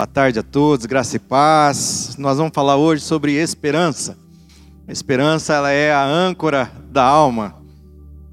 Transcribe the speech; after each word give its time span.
Boa 0.00 0.06
tarde 0.06 0.38
a 0.38 0.42
todos, 0.42 0.86
graça 0.86 1.16
e 1.16 1.18
paz. 1.18 2.16
Nós 2.16 2.38
vamos 2.38 2.52
falar 2.54 2.78
hoje 2.78 3.02
sobre 3.02 3.34
esperança. 3.34 4.16
A 4.88 4.92
esperança 4.92 5.52
ela 5.52 5.70
é 5.70 5.92
a 5.92 6.02
âncora 6.02 6.72
da 6.90 7.04
alma. 7.04 7.54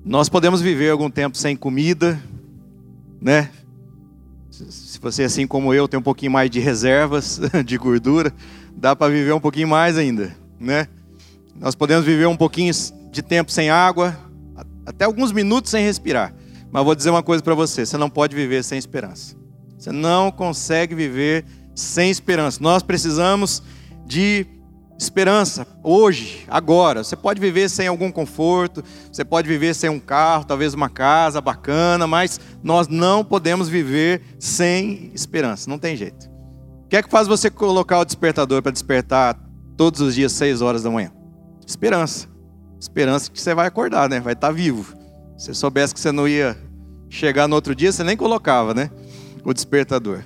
Nós 0.06 0.30
podemos 0.30 0.62
viver 0.62 0.92
algum 0.92 1.10
tempo 1.10 1.36
sem 1.36 1.58
comida, 1.58 2.18
né? 3.20 3.50
Se 4.50 4.98
você 4.98 5.24
assim 5.24 5.46
como 5.46 5.74
eu 5.74 5.90
tem 5.90 6.00
um 6.00 6.04
pouquinho 6.04 6.32
mais 6.32 6.50
de 6.50 6.62
reservas 6.62 7.38
de 7.66 7.78
gordura, 7.78 8.34
dá 8.74 8.96
para 8.96 9.12
viver 9.12 9.34
um 9.34 9.42
pouquinho 9.42 9.68
mais 9.68 9.98
ainda, 9.98 10.34
né? 10.58 10.88
Nós 11.60 11.76
podemos 11.76 12.06
viver 12.06 12.28
um 12.28 12.38
pouquinho 12.38 12.74
de 13.12 13.22
tempo 13.22 13.52
sem 13.52 13.70
água, 13.70 14.18
até 14.86 15.04
alguns 15.04 15.34
minutos 15.34 15.70
sem 15.70 15.84
respirar. 15.84 16.34
Mas 16.72 16.86
vou 16.86 16.96
dizer 16.96 17.10
uma 17.10 17.24
coisa 17.24 17.44
para 17.44 17.56
você: 17.56 17.86
você 17.86 17.98
não 17.98 18.10
pode 18.10 18.34
viver 18.38 18.64
sem 18.64 18.80
esperança. 18.80 19.36
Você 19.78 19.92
não 19.92 20.32
consegue 20.32 20.96
viver 20.96 21.46
sem 21.76 22.10
esperança. 22.10 22.60
Nós 22.62 22.82
precisamos 22.82 23.62
de 24.06 24.46
esperança 24.98 25.68
hoje, 25.84 26.44
agora. 26.48 27.04
Você 27.04 27.16
pode 27.16 27.40
viver 27.40 27.70
sem 27.70 27.88
algum 27.88 28.12
conforto, 28.12 28.84
você 29.12 29.24
pode 29.24 29.48
viver 29.48 29.76
sem 29.76 29.90
um 29.90 30.00
carro, 30.00 30.46
talvez 30.46 30.74
uma 30.74 30.90
casa 30.90 31.40
bacana, 31.40 32.08
mas 32.08 32.40
nós 32.64 32.88
não 32.88 33.24
podemos 33.24 33.70
viver 33.70 34.22
sem 34.40 35.12
esperança. 35.14 35.70
Não 35.70 35.78
tem 35.78 35.96
jeito. 35.96 36.28
O 36.86 36.90
que 36.90 36.96
é 36.96 37.04
que 37.04 37.10
faz 37.10 37.28
você 37.28 37.50
colocar 37.50 38.00
o 38.00 38.06
despertador 38.06 38.62
para 38.62 38.72
despertar 38.72 39.38
todos 39.76 40.02
os 40.02 40.16
dias, 40.16 40.32
seis 40.32 40.62
horas 40.62 40.84
da 40.84 40.90
manhã? 40.90 41.12
Esperança. 41.66 42.28
Esperança 42.80 43.30
que 43.30 43.40
você 43.40 43.54
vai 43.54 43.68
acordar, 43.68 44.10
né? 44.10 44.20
Vai 44.20 44.34
estar 44.34 44.52
vivo. 44.52 44.96
Se 45.38 45.48
você 45.48 45.54
soubesse 45.54 45.94
que 45.94 46.00
você 46.00 46.12
não 46.12 46.28
ia 46.28 46.58
chegar 47.10 47.48
no 47.48 47.56
outro 47.56 47.76
dia, 47.76 47.92
você 47.92 48.04
nem 48.04 48.16
colocava, 48.18 48.74
né? 48.74 48.90
O 49.48 49.54
despertador. 49.54 50.26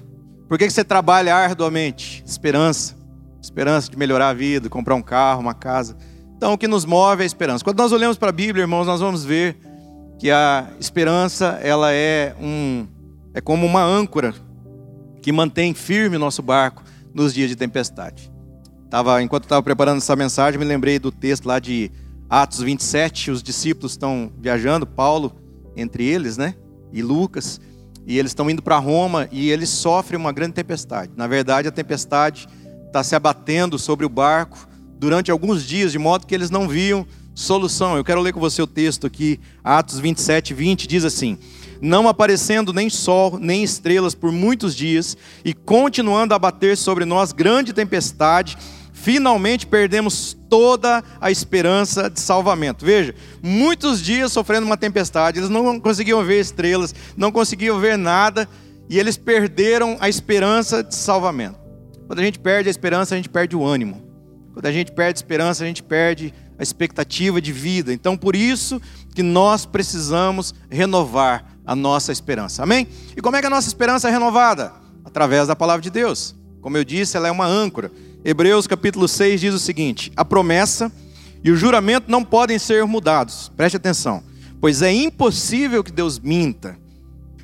Por 0.50 0.58
que 0.58 0.68
você 0.68 0.84
trabalha 0.84 1.36
arduamente? 1.36 2.24
Esperança. 2.26 2.96
Esperança 3.40 3.92
de 3.92 3.96
melhorar 3.96 4.30
a 4.30 4.34
vida, 4.34 4.68
comprar 4.68 4.96
um 4.96 5.02
carro, 5.02 5.42
uma 5.42 5.54
casa. 5.54 5.96
Então, 6.36 6.54
o 6.54 6.58
que 6.58 6.68
nos 6.68 6.86
move 6.86 7.22
é 7.22 7.24
a 7.24 7.28
esperança. 7.28 7.64
Quando 7.64 7.78
nós 7.78 7.92
olhamos 7.92 8.18
para 8.18 8.30
a 8.30 8.32
Bíblia, 8.32 8.64
irmãos, 8.64 8.88
nós 8.88 9.00
vamos 9.00 9.24
ver 9.24 9.58
que 10.18 10.32
a 10.32 10.68
esperança, 10.80 11.60
ela 11.62 11.94
é 11.94 12.36
um 12.42 12.88
é 13.32 13.40
como 13.40 13.64
uma 13.68 13.84
âncora 13.84 14.34
que 15.22 15.32
mantém 15.32 15.72
firme 15.76 16.16
o 16.16 16.20
nosso 16.20 16.42
barco 16.42 16.84
nos 17.14 17.32
dias 17.32 17.48
de 17.48 17.56
tempestade. 17.56 18.32
Tava, 18.90 19.22
enquanto 19.22 19.44
estava 19.44 19.62
preparando 19.62 19.98
essa 19.98 20.16
mensagem, 20.16 20.60
me 20.60 20.66
lembrei 20.66 20.98
do 20.98 21.12
texto 21.12 21.46
lá 21.46 21.60
de 21.60 21.92
Atos 22.28 22.62
27, 22.62 23.30
os 23.30 23.44
discípulos 23.44 23.92
estão 23.92 24.32
viajando, 24.40 24.88
Paulo 24.88 25.32
entre 25.78 26.06
eles, 26.06 26.38
né? 26.38 26.56
E 26.92 27.04
Lucas. 27.04 27.62
E 28.06 28.18
eles 28.18 28.32
estão 28.32 28.50
indo 28.50 28.62
para 28.62 28.78
Roma 28.78 29.28
e 29.32 29.50
eles 29.50 29.70
sofrem 29.70 30.20
uma 30.20 30.32
grande 30.32 30.54
tempestade. 30.54 31.12
Na 31.16 31.28
verdade, 31.28 31.68
a 31.68 31.72
tempestade 31.72 32.48
está 32.88 33.04
se 33.04 33.16
abatendo 33.16 33.78
sobre 33.80 34.06
o 34.06 34.10
barco 34.10 34.68
durante 34.98 35.32
alguns 35.32 35.64
dias, 35.66 35.92
de 35.92 36.00
modo 36.00 36.28
que 36.28 36.36
eles 36.36 36.50
não 36.50 36.68
viam 36.68 37.06
solução. 37.34 37.96
Eu 37.96 38.04
quero 38.04 38.22
ler 38.22 38.34
com 38.34 38.40
você 38.40 38.62
o 38.62 38.68
texto 38.68 39.08
aqui, 39.08 39.40
Atos 39.64 40.00
27, 40.00 40.54
20, 40.54 40.88
diz 40.88 41.06
assim: 41.06 41.38
Não 41.82 42.08
aparecendo 42.08 42.74
nem 42.74 42.90
sol, 42.90 43.40
nem 43.40 43.64
estrelas 43.64 44.14
por 44.14 44.32
muitos 44.32 44.76
dias, 44.76 45.18
e 45.44 45.54
continuando 45.54 46.34
a 46.34 46.40
bater 46.40 46.78
sobre 46.78 47.06
nós 47.06 47.32
grande 47.32 47.74
tempestade, 47.74 48.58
finalmente 49.02 49.66
perdemos 49.66 50.38
toda 50.50 51.04
a 51.20 51.32
esperança 51.32 52.10
de 52.10 52.20
salvamento. 52.20 52.86
Veja, 52.86 53.16
muitos 53.42 54.02
dias 54.02 54.32
sofrendo 54.32 54.66
uma 54.66 54.78
tempestade, 54.78 55.40
eles 55.40 55.50
não 55.50 55.80
conseguiam 55.80 56.24
ver 56.24 56.40
estrelas, 56.40 56.94
não 57.18 57.32
conseguiam 57.32 57.80
ver 57.80 57.98
nada, 57.98 58.48
e 58.90 59.00
eles 59.00 59.18
perderam 59.18 59.98
a 60.00 60.08
esperança 60.08 60.84
de 60.84 60.96
salvamento. 60.96 61.60
Quando 62.08 62.20
a 62.20 62.24
gente 62.24 62.40
perde 62.40 62.68
a 62.68 62.72
esperança, 62.72 63.16
a 63.16 63.18
gente 63.18 63.30
perde 63.30 63.56
o 63.56 63.66
ânimo. 63.66 64.02
Quando 64.54 64.66
a 64.66 64.72
gente 64.72 64.92
perde 64.92 65.18
a 65.18 65.22
esperança, 65.22 65.64
a 65.64 65.68
gente 65.68 65.82
perde 65.82 66.34
a 66.60 66.64
expectativa 66.64 67.42
de 67.42 67.52
vida. 67.52 67.94
Então, 67.94 68.18
por 68.18 68.36
isso 68.36 68.82
que 69.16 69.24
nós 69.24 69.66
precisamos 69.66 70.54
renovar 70.70 71.56
a 71.66 71.76
nossa 71.76 72.12
esperança. 72.12 72.64
Amém? 72.64 72.88
E 73.16 73.22
como 73.22 73.38
é 73.38 73.42
que 73.42 73.48
a 73.48 73.50
nossa 73.50 73.68
esperança 73.68 74.10
é 74.10 74.12
renovada? 74.12 74.74
Através 75.06 75.48
da 75.48 75.56
palavra 75.56 75.82
de 75.82 75.90
Deus. 75.90 76.36
Como 76.60 76.78
eu 76.78 76.84
disse, 76.84 77.18
ela 77.18 77.28
é 77.28 77.32
uma 77.32 77.48
âncora. 77.48 77.92
Hebreus 78.24 78.68
capítulo 78.68 79.08
6 79.08 79.42
diz 79.42 79.54
o 79.54 79.60
seguinte: 79.60 80.12
a 80.16 80.24
promessa 80.24 80.92
e 81.44 81.52
o 81.52 81.56
juramento 81.56 82.10
não 82.10 82.24
podem 82.24 82.60
ser 82.60 82.86
mudados. 82.86 83.52
Preste 83.58 83.78
atenção, 83.78 84.24
pois 84.60 84.82
é 84.82 84.92
impossível 84.92 85.84
que 85.84 85.92
Deus 85.92 86.20
minta. 86.20 86.78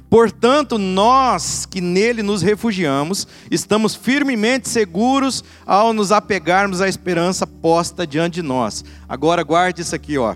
Portanto, 0.10 0.78
nós 0.78 1.66
que 1.66 1.82
nele 1.82 2.24
nos 2.24 2.42
refugiamos, 2.42 3.28
estamos 3.52 3.94
firmemente 3.94 4.70
seguros 4.70 5.44
ao 5.66 5.92
nos 5.92 6.14
apegarmos 6.14 6.80
à 6.80 6.88
esperança 6.88 7.46
posta 7.46 8.08
diante 8.08 8.36
de 8.36 8.42
nós. 8.42 8.86
Agora 9.10 9.44
guarde 9.44 9.82
isso 9.82 9.96
aqui, 9.96 10.18
ó. 10.18 10.36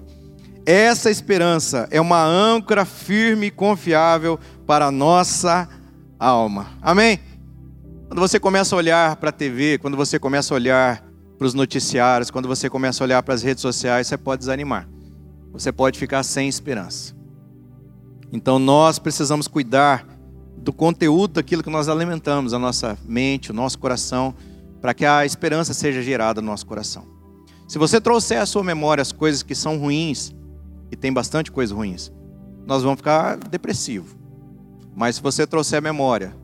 Essa 0.65 1.09
esperança 1.09 1.87
é 1.89 2.01
uma 2.01 2.23
âncora 2.23 2.83
firme 2.83 3.47
e 3.47 3.51
confiável 3.51 4.37
para 4.67 4.87
a 4.87 4.91
nossa 4.91 5.69
alma. 6.19 6.67
Amém? 6.81 7.19
Quando 8.11 8.19
você 8.19 8.41
começa 8.41 8.75
a 8.75 8.77
olhar 8.77 9.15
para 9.15 9.29
a 9.29 9.31
TV, 9.31 9.77
quando 9.77 9.95
você 9.95 10.19
começa 10.19 10.53
a 10.53 10.55
olhar 10.55 11.01
para 11.37 11.47
os 11.47 11.53
noticiários, 11.53 12.29
quando 12.29 12.45
você 12.45 12.69
começa 12.69 13.01
a 13.01 13.05
olhar 13.05 13.23
para 13.23 13.33
as 13.33 13.41
redes 13.41 13.61
sociais, 13.61 14.05
você 14.05 14.17
pode 14.17 14.39
desanimar. 14.39 14.85
Você 15.53 15.71
pode 15.71 15.97
ficar 15.97 16.21
sem 16.23 16.49
esperança. 16.49 17.15
Então 18.29 18.59
nós 18.59 18.99
precisamos 18.99 19.47
cuidar 19.47 20.05
do 20.57 20.73
conteúdo 20.73 21.35
daquilo 21.35 21.63
que 21.63 21.69
nós 21.69 21.87
alimentamos, 21.87 22.53
a 22.53 22.59
nossa 22.59 22.99
mente, 23.05 23.49
o 23.49 23.53
nosso 23.53 23.79
coração, 23.79 24.35
para 24.81 24.93
que 24.93 25.05
a 25.05 25.25
esperança 25.25 25.73
seja 25.73 26.01
gerada 26.01 26.41
no 26.41 26.47
nosso 26.47 26.65
coração. 26.65 27.07
Se 27.65 27.77
você 27.77 28.01
trouxer 28.01 28.41
à 28.41 28.45
sua 28.45 28.61
memória 28.61 29.01
as 29.01 29.13
coisas 29.13 29.41
que 29.41 29.55
são 29.55 29.77
ruins, 29.77 30.35
e 30.91 30.97
tem 30.97 31.13
bastante 31.13 31.49
coisas 31.49 31.73
ruins, 31.73 32.11
nós 32.67 32.83
vamos 32.83 32.97
ficar 32.97 33.37
depressivo. 33.37 34.17
Mas 34.93 35.15
se 35.15 35.21
você 35.21 35.47
trouxer 35.47 35.79
à 35.79 35.81
memória 35.81 36.40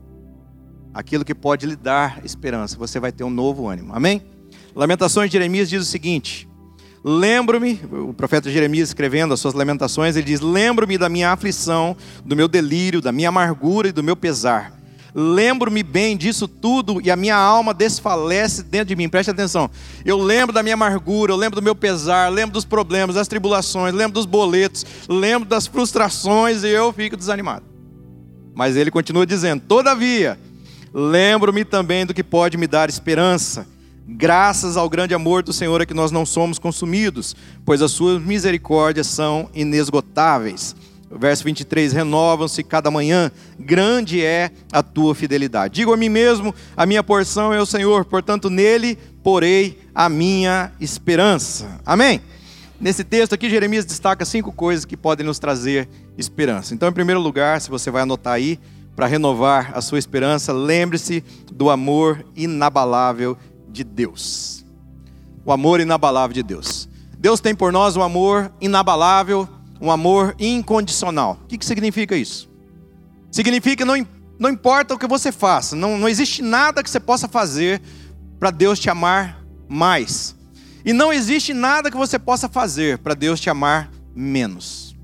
aquilo 0.98 1.24
que 1.24 1.32
pode 1.32 1.64
lhe 1.64 1.76
dar 1.76 2.20
esperança, 2.24 2.76
você 2.76 2.98
vai 2.98 3.12
ter 3.12 3.22
um 3.22 3.30
novo 3.30 3.68
ânimo. 3.68 3.94
Amém? 3.94 4.20
Lamentações 4.74 5.30
de 5.30 5.34
Jeremias 5.34 5.70
diz 5.70 5.80
o 5.80 5.86
seguinte: 5.86 6.48
Lembro-me, 7.04 7.80
o 7.92 8.12
profeta 8.12 8.50
Jeremias 8.50 8.88
escrevendo 8.88 9.32
as 9.32 9.38
suas 9.38 9.54
lamentações, 9.54 10.16
ele 10.16 10.26
diz: 10.26 10.40
Lembro-me 10.40 10.98
da 10.98 11.08
minha 11.08 11.30
aflição, 11.30 11.96
do 12.24 12.34
meu 12.34 12.48
delírio, 12.48 13.00
da 13.00 13.12
minha 13.12 13.28
amargura 13.28 13.88
e 13.88 13.92
do 13.92 14.02
meu 14.02 14.16
pesar. 14.16 14.76
Lembro-me 15.14 15.84
bem 15.84 16.16
disso 16.16 16.48
tudo 16.48 17.00
e 17.00 17.12
a 17.12 17.16
minha 17.16 17.36
alma 17.36 17.72
desfalece 17.72 18.64
dentro 18.64 18.88
de 18.88 18.96
mim. 18.96 19.08
Preste 19.08 19.30
atenção. 19.30 19.70
Eu 20.04 20.18
lembro 20.18 20.52
da 20.52 20.64
minha 20.64 20.74
amargura, 20.74 21.32
eu 21.32 21.36
lembro 21.36 21.60
do 21.60 21.64
meu 21.64 21.76
pesar, 21.76 22.28
lembro 22.28 22.52
dos 22.52 22.64
problemas, 22.64 23.14
das 23.14 23.28
tribulações, 23.28 23.94
lembro 23.94 24.14
dos 24.14 24.26
boletos, 24.26 24.84
lembro 25.08 25.48
das 25.48 25.68
frustrações 25.68 26.64
e 26.64 26.68
eu 26.68 26.92
fico 26.92 27.16
desanimado. 27.16 27.64
Mas 28.52 28.74
ele 28.74 28.90
continua 28.90 29.24
dizendo: 29.24 29.62
Todavia, 29.66 30.36
Lembro-me 30.92 31.64
também 31.64 32.06
do 32.06 32.14
que 32.14 32.24
pode 32.24 32.56
me 32.56 32.66
dar 32.66 32.88
esperança. 32.88 33.66
Graças 34.06 34.76
ao 34.76 34.88
grande 34.88 35.12
amor 35.12 35.42
do 35.42 35.52
Senhor 35.52 35.82
é 35.82 35.86
que 35.86 35.92
nós 35.92 36.10
não 36.10 36.24
somos 36.24 36.58
consumidos, 36.58 37.36
pois 37.64 37.82
as 37.82 37.92
suas 37.92 38.22
misericórdias 38.22 39.06
são 39.06 39.50
inesgotáveis. 39.54 40.74
verso 41.10 41.44
23: 41.44 41.92
Renovam-se 41.92 42.62
cada 42.62 42.90
manhã, 42.90 43.30
grande 43.58 44.24
é 44.24 44.50
a 44.72 44.82
tua 44.82 45.14
fidelidade. 45.14 45.74
Digo 45.74 45.92
a 45.92 45.96
mim 45.96 46.08
mesmo: 46.08 46.54
a 46.74 46.86
minha 46.86 47.02
porção 47.02 47.52
é 47.52 47.60
o 47.60 47.66
Senhor, 47.66 48.06
portanto 48.06 48.48
nele 48.48 48.96
porei 49.22 49.78
a 49.94 50.08
minha 50.08 50.72
esperança. 50.80 51.78
Amém? 51.84 52.22
Nesse 52.80 53.02
texto 53.04 53.34
aqui, 53.34 53.50
Jeremias 53.50 53.84
destaca 53.84 54.24
cinco 54.24 54.52
coisas 54.52 54.84
que 54.84 54.96
podem 54.96 55.26
nos 55.26 55.38
trazer 55.40 55.88
esperança. 56.16 56.72
Então, 56.72 56.88
em 56.88 56.92
primeiro 56.92 57.20
lugar, 57.20 57.60
se 57.60 57.68
você 57.68 57.90
vai 57.90 58.02
anotar 58.02 58.34
aí, 58.34 58.58
para 58.98 59.06
renovar 59.06 59.70
a 59.76 59.80
sua 59.80 59.96
esperança, 59.96 60.52
lembre-se 60.52 61.22
do 61.52 61.70
amor 61.70 62.26
inabalável 62.34 63.38
de 63.68 63.84
Deus. 63.84 64.66
O 65.44 65.52
amor 65.52 65.78
inabalável 65.78 66.34
de 66.34 66.42
Deus. 66.42 66.88
Deus 67.16 67.38
tem 67.38 67.54
por 67.54 67.72
nós 67.72 67.96
um 67.96 68.02
amor 68.02 68.50
inabalável, 68.60 69.48
um 69.80 69.92
amor 69.92 70.34
incondicional. 70.36 71.38
O 71.44 71.46
que, 71.46 71.56
que 71.56 71.64
significa 71.64 72.16
isso? 72.16 72.50
Significa 73.30 73.84
não, 73.84 74.04
não 74.36 74.50
importa 74.50 74.94
o 74.94 74.98
que 74.98 75.06
você 75.06 75.30
faça, 75.30 75.76
não, 75.76 75.96
não 75.96 76.08
existe 76.08 76.42
nada 76.42 76.82
que 76.82 76.90
você 76.90 76.98
possa 76.98 77.28
fazer 77.28 77.80
para 78.36 78.50
Deus 78.50 78.80
te 78.80 78.90
amar 78.90 79.44
mais. 79.68 80.34
E 80.84 80.92
não 80.92 81.12
existe 81.12 81.54
nada 81.54 81.88
que 81.88 81.96
você 81.96 82.18
possa 82.18 82.48
fazer 82.48 82.98
para 82.98 83.14
Deus 83.14 83.38
te 83.38 83.48
amar 83.48 83.92
menos. 84.12 84.96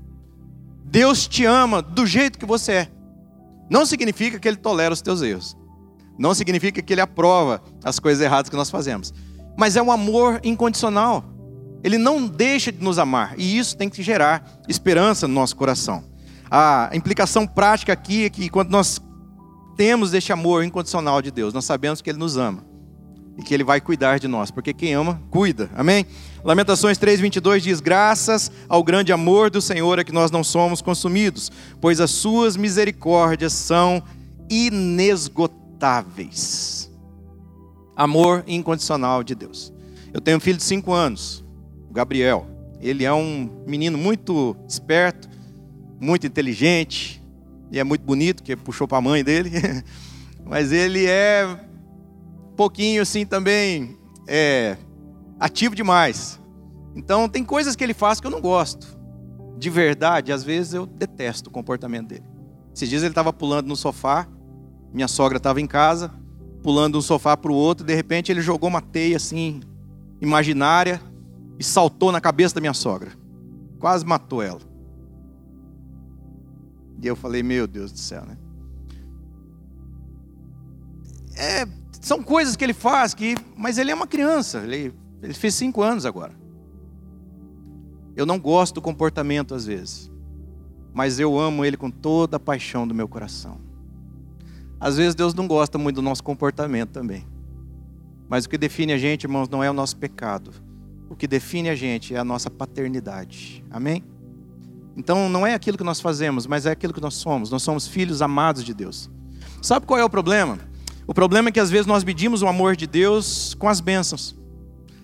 Deus 0.83 1.29
te 1.29 1.45
ama 1.45 1.81
do 1.81 2.05
jeito 2.05 2.37
que 2.37 2.45
você 2.45 2.71
é. 2.73 2.94
Não 3.69 3.85
significa 3.85 4.39
que 4.39 4.47
ele 4.47 4.57
tolera 4.57 4.93
os 4.93 5.01
teus 5.01 5.21
erros. 5.21 5.57
Não 6.17 6.33
significa 6.33 6.81
que 6.81 6.93
ele 6.93 7.01
aprova 7.01 7.61
as 7.83 7.99
coisas 7.99 8.23
erradas 8.23 8.49
que 8.49 8.55
nós 8.55 8.69
fazemos. 8.69 9.13
Mas 9.57 9.75
é 9.75 9.81
um 9.81 9.91
amor 9.91 10.39
incondicional. 10.43 11.23
Ele 11.83 11.97
não 11.97 12.27
deixa 12.27 12.71
de 12.71 12.83
nos 12.83 12.99
amar. 12.99 13.33
E 13.37 13.57
isso 13.57 13.77
tem 13.77 13.89
que 13.89 14.01
gerar 14.01 14.59
esperança 14.67 15.27
no 15.27 15.33
nosso 15.33 15.55
coração. 15.55 16.03
A 16.49 16.89
implicação 16.93 17.45
prática 17.45 17.93
aqui 17.93 18.25
é 18.25 18.29
que 18.29 18.49
quando 18.49 18.69
nós 18.69 19.01
temos 19.75 20.13
este 20.13 20.31
amor 20.31 20.63
incondicional 20.63 21.21
de 21.21 21.31
Deus, 21.31 21.53
nós 21.53 21.65
sabemos 21.65 22.01
que 22.01 22.09
Ele 22.09 22.19
nos 22.19 22.37
ama 22.37 22.74
e 23.37 23.43
que 23.43 23.53
Ele 23.53 23.63
vai 23.63 23.79
cuidar 23.81 24.19
de 24.19 24.27
nós, 24.27 24.51
porque 24.51 24.73
quem 24.73 24.93
ama, 24.93 25.21
cuida. 25.29 25.69
Amém? 25.75 26.05
Lamentações 26.43 26.97
3,22 26.97 27.59
diz: 27.59 27.79
Graças 27.79 28.51
ao 28.69 28.83
grande 28.83 29.11
amor 29.11 29.49
do 29.49 29.61
Senhor 29.61 29.97
é 29.99 30.03
que 30.03 30.11
nós 30.11 30.29
não 30.31 30.43
somos 30.43 30.81
consumidos, 30.81 31.51
pois 31.81 31.99
as 31.99 32.11
suas 32.11 32.55
misericórdias 32.55 33.53
são 33.53 34.03
inesgotáveis. 34.49 36.91
Amor 37.95 38.43
incondicional 38.47 39.23
de 39.23 39.35
Deus. 39.35 39.73
Eu 40.13 40.21
tenho 40.21 40.37
um 40.37 40.41
filho 40.41 40.57
de 40.57 40.63
5 40.63 40.93
anos, 40.93 41.43
o 41.89 41.93
Gabriel. 41.93 42.47
Ele 42.79 43.03
é 43.03 43.13
um 43.13 43.49
menino 43.65 43.97
muito 43.97 44.55
esperto, 44.67 45.27
muito 45.99 46.27
inteligente, 46.27 47.21
e 47.71 47.79
é 47.79 47.83
muito 47.83 48.03
bonito, 48.03 48.43
que 48.43 48.55
puxou 48.55 48.87
para 48.87 48.99
a 48.99 49.01
mãe 49.01 49.23
dele. 49.23 49.51
Mas 50.45 50.71
ele 50.71 51.05
é 51.05 51.59
pouquinho 52.55 53.01
assim 53.01 53.25
também 53.25 53.97
é, 54.27 54.77
ativo 55.39 55.75
demais. 55.75 56.39
Então 56.95 57.27
tem 57.27 57.43
coisas 57.43 57.75
que 57.75 57.83
ele 57.83 57.93
faz 57.93 58.19
que 58.19 58.27
eu 58.27 58.31
não 58.31 58.41
gosto. 58.41 58.97
De 59.57 59.69
verdade, 59.69 60.31
às 60.31 60.43
vezes 60.43 60.73
eu 60.73 60.85
detesto 60.85 61.49
o 61.49 61.53
comportamento 61.53 62.09
dele. 62.09 62.25
Esses 62.73 62.89
dias 62.89 63.03
ele 63.03 63.11
estava 63.11 63.31
pulando 63.31 63.67
no 63.67 63.75
sofá, 63.75 64.27
minha 64.93 65.07
sogra 65.07 65.37
estava 65.37 65.61
em 65.61 65.67
casa, 65.67 66.11
pulando 66.61 66.97
um 66.97 67.01
sofá 67.01 67.37
para 67.37 67.51
o 67.51 67.55
outro, 67.55 67.85
de 67.85 67.93
repente 67.93 68.31
ele 68.31 68.41
jogou 68.41 68.69
uma 68.69 68.81
teia 68.81 69.17
assim, 69.17 69.61
imaginária, 70.19 71.01
e 71.59 71.63
saltou 71.63 72.11
na 72.11 72.19
cabeça 72.19 72.55
da 72.55 72.61
minha 72.61 72.73
sogra. 72.73 73.11
Quase 73.79 74.05
matou 74.05 74.41
ela. 74.41 74.61
E 77.01 77.07
eu 77.07 77.15
falei, 77.15 77.43
meu 77.43 77.67
Deus 77.67 77.91
do 77.91 77.99
céu, 77.99 78.25
né? 78.25 78.37
É, 81.37 81.65
são 82.01 82.21
coisas 82.21 82.55
que 82.55 82.63
ele 82.63 82.73
faz, 82.73 83.13
que, 83.13 83.35
mas 83.55 83.77
ele 83.77 83.91
é 83.91 83.95
uma 83.95 84.07
criança, 84.07 84.59
ele, 84.59 84.93
ele 85.21 85.33
fez 85.33 85.53
cinco 85.55 85.81
anos 85.81 86.05
agora. 86.05 86.33
Eu 88.15 88.25
não 88.25 88.39
gosto 88.39 88.75
do 88.75 88.81
comportamento 88.81 89.53
às 89.53 89.65
vezes, 89.65 90.11
mas 90.93 91.19
eu 91.19 91.37
amo 91.37 91.65
ele 91.65 91.75
com 91.75 91.91
toda 91.91 92.37
a 92.37 92.39
paixão 92.39 92.87
do 92.87 92.93
meu 92.93 93.07
coração. 93.07 93.59
Às 94.79 94.97
vezes 94.97 95.15
Deus 95.15 95.33
não 95.33 95.47
gosta 95.47 95.77
muito 95.77 95.97
do 95.97 96.01
nosso 96.01 96.23
comportamento 96.23 96.91
também. 96.91 97.25
Mas 98.27 98.45
o 98.45 98.49
que 98.49 98.57
define 98.57 98.93
a 98.93 98.97
gente, 98.97 99.23
irmãos, 99.23 99.49
não 99.49 99.63
é 99.63 99.69
o 99.69 99.73
nosso 99.73 99.97
pecado. 99.97 100.51
O 101.09 101.15
que 101.15 101.27
define 101.27 101.69
a 101.69 101.75
gente 101.75 102.15
é 102.15 102.17
a 102.17 102.23
nossa 102.23 102.49
paternidade. 102.49 103.63
Amém? 103.69 104.03
Então 104.97 105.29
não 105.29 105.45
é 105.45 105.53
aquilo 105.53 105.77
que 105.77 105.83
nós 105.83 105.99
fazemos, 105.99 106.47
mas 106.47 106.65
é 106.65 106.71
aquilo 106.71 106.93
que 106.93 107.01
nós 107.01 107.15
somos. 107.15 107.51
Nós 107.51 107.63
somos 107.63 107.87
filhos 107.87 108.21
amados 108.21 108.63
de 108.63 108.73
Deus. 108.73 109.09
Sabe 109.61 109.85
qual 109.85 109.99
é 109.99 110.03
o 110.03 110.09
problema? 110.09 110.57
O 111.07 111.13
problema 111.13 111.49
é 111.49 111.51
que 111.51 111.59
às 111.59 111.69
vezes 111.69 111.85
nós 111.85 112.03
medimos 112.03 112.41
o 112.41 112.47
amor 112.47 112.75
de 112.75 112.87
Deus 112.87 113.55
com 113.59 113.69
as 113.69 113.79
bênçãos. 113.79 114.35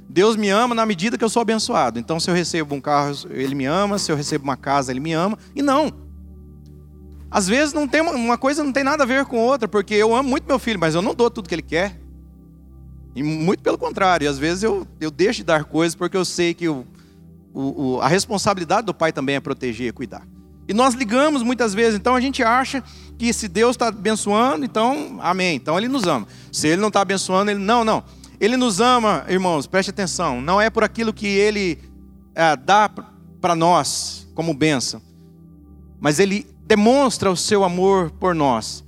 Deus 0.09 0.35
me 0.35 0.49
ama 0.49 0.75
na 0.75 0.85
medida 0.85 1.17
que 1.17 1.23
eu 1.23 1.29
sou 1.29 1.41
abençoado. 1.41 1.97
Então, 1.97 2.19
se 2.19 2.29
eu 2.29 2.35
recebo 2.35 2.75
um 2.75 2.81
carro, 2.81 3.15
Ele 3.29 3.55
me 3.55 3.65
ama. 3.65 3.97
Se 3.97 4.11
eu 4.11 4.15
recebo 4.15 4.43
uma 4.43 4.57
casa, 4.57 4.91
Ele 4.91 4.99
me 4.99 5.13
ama. 5.13 5.37
E 5.55 5.61
não. 5.61 5.91
Às 7.29 7.47
vezes 7.47 7.73
não 7.73 7.87
tem 7.87 8.01
uma, 8.01 8.11
uma 8.11 8.37
coisa 8.37 8.61
não 8.61 8.73
tem 8.73 8.83
nada 8.83 9.03
a 9.03 9.05
ver 9.05 9.25
com 9.25 9.37
outra, 9.37 9.69
porque 9.69 9.93
eu 9.93 10.13
amo 10.13 10.27
muito 10.27 10.45
meu 10.45 10.59
filho, 10.59 10.77
mas 10.77 10.95
eu 10.95 11.01
não 11.01 11.15
dou 11.15 11.31
tudo 11.31 11.47
que 11.47 11.55
ele 11.55 11.61
quer. 11.61 11.97
E 13.15 13.23
muito 13.23 13.63
pelo 13.63 13.77
contrário. 13.77 14.29
Às 14.29 14.37
vezes 14.37 14.63
eu, 14.63 14.85
eu 14.99 15.09
deixo 15.09 15.37
de 15.37 15.45
dar 15.45 15.63
coisas 15.63 15.95
porque 15.95 16.17
eu 16.17 16.25
sei 16.25 16.53
que 16.53 16.67
o, 16.67 16.85
o, 17.53 17.83
o, 17.83 18.01
a 18.01 18.07
responsabilidade 18.09 18.85
do 18.85 18.93
pai 18.93 19.13
também 19.13 19.35
é 19.35 19.39
proteger 19.39 19.87
e 19.87 19.91
cuidar. 19.93 20.27
E 20.67 20.73
nós 20.73 20.93
ligamos 20.93 21.41
muitas 21.41 21.73
vezes, 21.73 21.97
então 21.97 22.15
a 22.15 22.21
gente 22.21 22.43
acha 22.43 22.83
que 23.21 23.31
se 23.33 23.47
Deus 23.47 23.75
está 23.75 23.89
abençoando, 23.89 24.65
então 24.65 25.19
amém, 25.21 25.55
então 25.55 25.77
Ele 25.77 25.87
nos 25.87 26.07
ama. 26.07 26.27
Se 26.51 26.67
Ele 26.67 26.81
não 26.81 26.87
está 26.87 27.01
abençoando, 27.01 27.51
Ele 27.51 27.59
não, 27.59 27.85
não. 27.85 28.03
Ele 28.39 28.57
nos 28.57 28.79
ama, 28.79 29.23
irmãos, 29.29 29.67
preste 29.67 29.91
atenção, 29.91 30.41
não 30.41 30.59
é 30.59 30.71
por 30.71 30.83
aquilo 30.83 31.13
que 31.13 31.27
Ele 31.27 31.77
é, 32.33 32.55
dá 32.55 32.89
para 33.39 33.55
nós 33.55 34.27
como 34.33 34.55
bênção, 34.55 34.99
mas 35.99 36.17
Ele 36.17 36.47
demonstra 36.65 37.29
o 37.29 37.37
seu 37.37 37.63
amor 37.63 38.09
por 38.09 38.33
nós, 38.33 38.83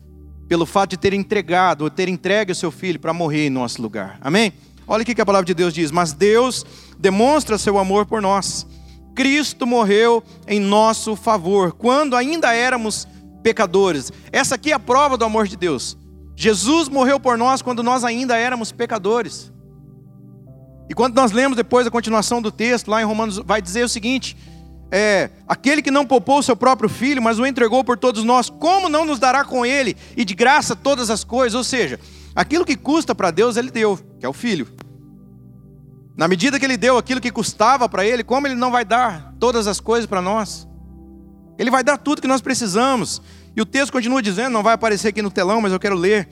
pelo 0.48 0.66
fato 0.66 0.90
de 0.90 0.98
ter 0.98 1.14
entregado, 1.14 1.84
ou 1.84 1.92
ter 1.92 2.10
entregue 2.10 2.54
o 2.54 2.56
seu 2.56 2.72
filho 2.72 3.00
para 3.00 3.14
morrer 3.14 3.46
em 3.46 3.52
nosso 3.52 3.84
lugar. 3.84 4.18
Amém? 4.20 4.52
Olha 4.88 5.04
o 5.04 5.06
que 5.06 5.22
a 5.22 5.26
palavra 5.28 5.46
de 5.46 5.54
Deus 5.54 5.76
diz: 5.76 5.92
Mas 5.92 6.12
Deus 6.12 6.66
demonstra 6.98 7.60
seu 7.60 7.78
amor 7.78 8.08
por 8.08 8.20
nós. 8.20 8.66
Cristo 9.14 9.68
morreu 9.68 10.24
em 10.48 10.60
nosso 10.60 11.16
favor, 11.16 11.74
quando 11.74 12.16
ainda 12.16 12.52
éramos 12.52 13.08
pecadores. 13.44 14.12
Essa 14.32 14.56
aqui 14.56 14.72
é 14.72 14.74
a 14.74 14.80
prova 14.80 15.18
do 15.18 15.26
amor 15.26 15.48
de 15.48 15.58
Deus. 15.58 15.98
Jesus 16.36 16.90
morreu 16.90 17.20
por 17.20 17.38
nós 17.38 17.62
quando 17.62 17.84
nós 17.84 18.04
ainda 18.04 18.36
éramos 18.38 18.72
pecadores. 18.72 19.52
E 20.90 20.94
quando 20.94 21.16
nós 21.16 21.32
lemos 21.32 21.56
depois 21.56 21.86
a 21.86 21.92
continuação 21.92 22.42
do 22.42 22.52
texto, 22.52 22.90
lá 22.90 23.02
em 23.02 23.06
Romanos, 23.06 23.38
vai 23.38 23.62
dizer 23.62 23.84
o 23.84 23.90
seguinte: 23.90 24.36
é, 24.92 25.30
aquele 25.48 25.82
que 25.82 25.92
não 25.92 26.06
poupou 26.06 26.40
o 26.40 26.44
seu 26.44 26.56
próprio 26.56 26.90
filho, 26.90 27.22
mas 27.22 27.40
o 27.40 27.46
entregou 27.46 27.84
por 27.84 27.98
todos 27.98 28.24
nós, 28.24 28.50
como 28.50 28.90
não 28.90 29.06
nos 29.06 29.20
dará 29.20 29.44
com 29.44 29.66
ele 29.66 29.96
e 30.18 30.26
de 30.26 30.34
graça 30.34 30.76
todas 30.76 31.10
as 31.10 31.24
coisas? 31.24 31.56
Ou 31.56 31.64
seja, 31.64 32.00
aquilo 32.36 32.66
que 32.66 32.76
custa 32.76 33.14
para 33.14 33.32
Deus, 33.32 33.58
ele 33.58 33.72
deu, 33.72 34.00
que 34.20 34.26
é 34.26 34.30
o 34.30 34.34
filho. 34.34 34.68
Na 36.16 36.28
medida 36.28 36.60
que 36.60 36.66
ele 36.66 36.78
deu 36.78 36.98
aquilo 36.98 37.20
que 37.20 37.32
custava 37.32 37.90
para 37.90 38.06
ele, 38.06 38.24
como 38.24 38.46
ele 38.46 38.56
não 38.56 38.70
vai 38.70 38.86
dar 38.86 39.34
todas 39.40 39.68
as 39.68 39.80
coisas 39.80 40.06
para 40.06 40.22
nós? 40.22 40.68
Ele 41.58 41.72
vai 41.72 41.84
dar 41.84 41.98
tudo 41.98 42.22
que 42.22 42.28
nós 42.28 42.42
precisamos. 42.42 43.22
E 43.56 43.62
o 43.62 43.66
texto 43.66 43.92
continua 43.92 44.22
dizendo, 44.22 44.54
não 44.54 44.64
vai 44.64 44.74
aparecer 44.74 45.10
aqui 45.10 45.22
no 45.22 45.32
telão, 45.32 45.62
mas 45.62 45.72
eu 45.72 45.80
quero 45.80 45.96
ler. 45.96 46.28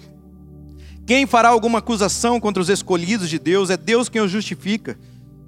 Quem 1.05 1.25
fará 1.25 1.49
alguma 1.49 1.79
acusação 1.79 2.39
contra 2.39 2.61
os 2.61 2.69
escolhidos 2.69 3.29
de 3.29 3.37
Deus? 3.37 3.69
É 3.69 3.77
Deus 3.77 4.09
quem 4.09 4.21
os 4.21 4.31
justifica. 4.31 4.97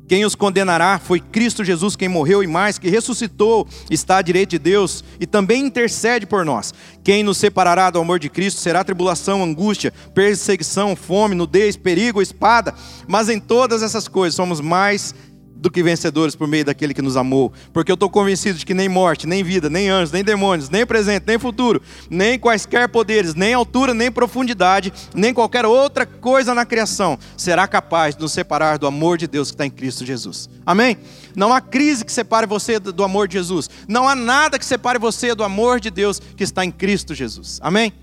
Quem 0.08 0.26
os 0.26 0.36
condenará 0.36 1.00
foi 1.00 1.20
Cristo 1.20 1.64
Jesus 1.64 1.96
quem 1.96 2.10
morreu 2.10 2.44
e 2.44 2.48
mais, 2.48 2.78
que 2.78 2.90
ressuscitou, 2.90 3.68
está 3.90 4.18
à 4.18 4.22
direita 4.22 4.52
de 4.52 4.60
Deus 4.60 5.04
e 5.20 5.26
também 5.26 5.66
intercede 5.66 6.26
por 6.26 6.44
nós. 6.44 6.74
Quem 7.04 7.24
nos 7.24 7.38
separará 7.38 7.90
do 7.90 8.00
amor 8.00 8.20
de 8.20 8.30
Cristo 8.30 8.60
será 8.60 8.84
tribulação, 8.84 9.42
angústia, 9.42 9.94
perseguição, 10.14 10.96
fome, 10.96 11.36
nudez, 11.36 11.78
perigo, 11.78 12.22
espada. 12.22 12.76
Mas 13.08 13.30
em 13.30 13.40
todas 13.40 13.82
essas 13.82 14.08
coisas 14.08 14.36
somos 14.36 14.60
mais 14.60 15.16
do 15.64 15.72
que 15.72 15.82
vencedores 15.82 16.36
por 16.36 16.46
meio 16.46 16.66
daquele 16.66 16.94
que 16.94 17.02
nos 17.02 17.16
amou. 17.16 17.54
Porque 17.72 17.90
eu 17.90 17.94
estou 17.94 18.10
convencido 18.10 18.60
de 18.60 18.66
que 18.66 18.74
nem 18.74 18.90
morte, 18.90 19.26
nem 19.26 19.42
vida, 19.46 19.70
nem 19.70 19.90
anjos, 19.90 20.12
nem 20.12 20.22
demônios, 20.22 20.70
nem 20.70 20.86
presente, 20.86 21.24
nem 21.26 21.40
futuro, 21.40 21.82
nem 22.10 22.38
quaisquer 22.38 22.90
poderes, 22.90 23.34
nem 23.34 23.54
altura, 23.54 23.94
nem 23.94 24.12
profundidade, 24.12 24.92
nem 25.16 25.34
qualquer 25.34 25.66
outra 25.66 26.06
coisa 26.06 26.54
na 26.54 26.66
criação 26.66 27.18
será 27.38 27.66
capaz 27.66 28.14
de 28.14 28.22
nos 28.22 28.34
separar 28.34 28.78
do 28.78 28.86
amor 28.86 29.18
de 29.18 29.26
Deus 29.26 29.52
que 29.52 29.56
está 29.56 29.66
em 29.66 29.72
Cristo 29.72 30.06
Jesus. 30.06 30.50
Amém? 30.66 30.98
Não 31.34 31.54
há 31.54 31.62
crise 31.62 32.04
que 32.04 32.12
separe 32.12 32.46
você 32.46 32.78
do 32.78 33.02
amor 33.02 33.30
de 33.30 33.38
Jesus. 33.38 33.70
Não 33.88 34.06
há 34.06 34.16
nada 34.16 34.60
que 34.60 34.66
separe 34.66 35.00
você 35.00 35.34
do 35.34 35.46
amor 35.46 35.80
de 35.80 35.90
Deus 35.90 36.20
que 36.20 36.44
está 36.44 36.66
em 36.66 36.72
Cristo 36.72 37.16
Jesus. 37.16 37.60
Amém? 37.64 37.94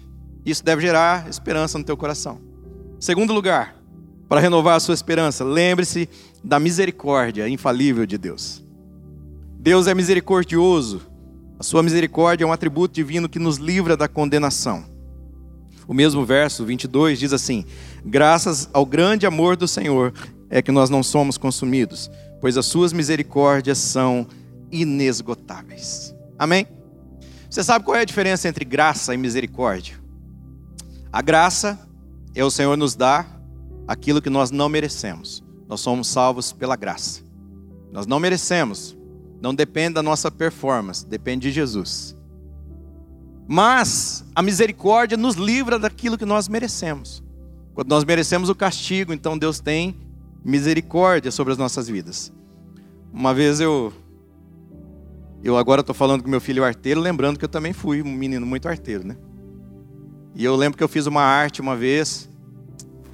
Isso 0.46 0.64
deve 0.64 0.80
gerar 0.80 1.28
esperança 1.28 1.76
no 1.76 1.84
teu 1.84 1.96
coração. 1.96 2.40
Segundo 2.98 3.34
lugar, 3.34 3.80
para 4.30 4.40
renovar 4.40 4.76
a 4.76 4.80
sua 4.80 4.94
esperança, 4.94 5.42
lembre-se 5.42 6.08
da 6.42 6.58
misericórdia 6.58 7.48
infalível 7.48 8.06
de 8.06 8.16
Deus. 8.18 8.64
Deus 9.58 9.86
é 9.86 9.94
misericordioso. 9.94 11.02
A 11.58 11.62
sua 11.62 11.82
misericórdia 11.82 12.44
é 12.44 12.46
um 12.46 12.52
atributo 12.52 12.94
divino 12.94 13.28
que 13.28 13.38
nos 13.38 13.58
livra 13.58 13.96
da 13.96 14.08
condenação. 14.08 14.84
O 15.86 15.92
mesmo 15.92 16.24
verso 16.24 16.64
22 16.64 17.18
diz 17.18 17.32
assim: 17.32 17.64
Graças 18.04 18.70
ao 18.72 18.86
grande 18.86 19.26
amor 19.26 19.56
do 19.56 19.68
Senhor 19.68 20.12
é 20.48 20.62
que 20.62 20.72
nós 20.72 20.88
não 20.88 21.02
somos 21.02 21.36
consumidos, 21.36 22.10
pois 22.40 22.56
as 22.56 22.66
suas 22.66 22.92
misericórdias 22.92 23.76
são 23.78 24.26
inesgotáveis. 24.72 26.14
Amém? 26.38 26.66
Você 27.50 27.64
sabe 27.64 27.84
qual 27.84 27.96
é 27.96 28.00
a 28.00 28.04
diferença 28.04 28.48
entre 28.48 28.64
graça 28.64 29.12
e 29.12 29.18
misericórdia? 29.18 29.98
A 31.12 31.20
graça 31.20 31.78
é 32.34 32.44
o 32.44 32.50
Senhor 32.50 32.76
nos 32.76 32.94
dar 32.94 33.40
aquilo 33.86 34.22
que 34.22 34.30
nós 34.30 34.52
não 34.52 34.68
merecemos. 34.68 35.42
Nós 35.70 35.80
somos 35.80 36.08
salvos 36.08 36.52
pela 36.52 36.74
graça. 36.74 37.22
Nós 37.92 38.04
não 38.04 38.18
merecemos, 38.18 38.96
não 39.40 39.54
depende 39.54 39.94
da 39.94 40.02
nossa 40.02 40.28
performance, 40.28 41.06
depende 41.06 41.46
de 41.46 41.54
Jesus. 41.54 42.16
Mas 43.46 44.24
a 44.34 44.42
misericórdia 44.42 45.16
nos 45.16 45.36
livra 45.36 45.78
daquilo 45.78 46.18
que 46.18 46.24
nós 46.24 46.48
merecemos. 46.48 47.22
Quando 47.72 47.88
nós 47.88 48.04
merecemos 48.04 48.48
o 48.48 48.54
castigo, 48.54 49.12
então 49.12 49.38
Deus 49.38 49.60
tem 49.60 49.96
misericórdia 50.44 51.30
sobre 51.30 51.52
as 51.52 51.58
nossas 51.58 51.86
vidas. 51.86 52.32
Uma 53.12 53.32
vez 53.32 53.60
eu 53.60 53.92
eu 55.40 55.56
agora 55.56 55.82
estou 55.82 55.94
falando 55.94 56.24
com 56.24 56.28
meu 56.28 56.40
filho 56.40 56.64
arteiro, 56.64 57.00
lembrando 57.00 57.38
que 57.38 57.44
eu 57.44 57.48
também 57.48 57.72
fui 57.72 58.02
um 58.02 58.12
menino 58.12 58.44
muito 58.44 58.68
arteiro, 58.68 59.06
né? 59.06 59.16
E 60.34 60.44
eu 60.44 60.56
lembro 60.56 60.76
que 60.76 60.82
eu 60.82 60.88
fiz 60.88 61.06
uma 61.06 61.22
arte 61.22 61.60
uma 61.60 61.76
vez, 61.76 62.28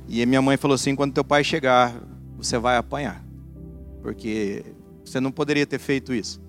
e 0.08 0.24
minha 0.24 0.40
mãe 0.40 0.56
falou 0.56 0.74
assim: 0.74 0.96
quando 0.96 1.12
teu 1.12 1.22
pai 1.22 1.44
chegar, 1.44 1.94
você 2.36 2.58
vai 2.58 2.76
apanhar. 2.76 3.24
Porque 4.02 4.64
você 5.04 5.20
não 5.20 5.32
poderia 5.32 5.66
ter 5.66 5.78
feito 5.78 6.12
isso. 6.12 6.40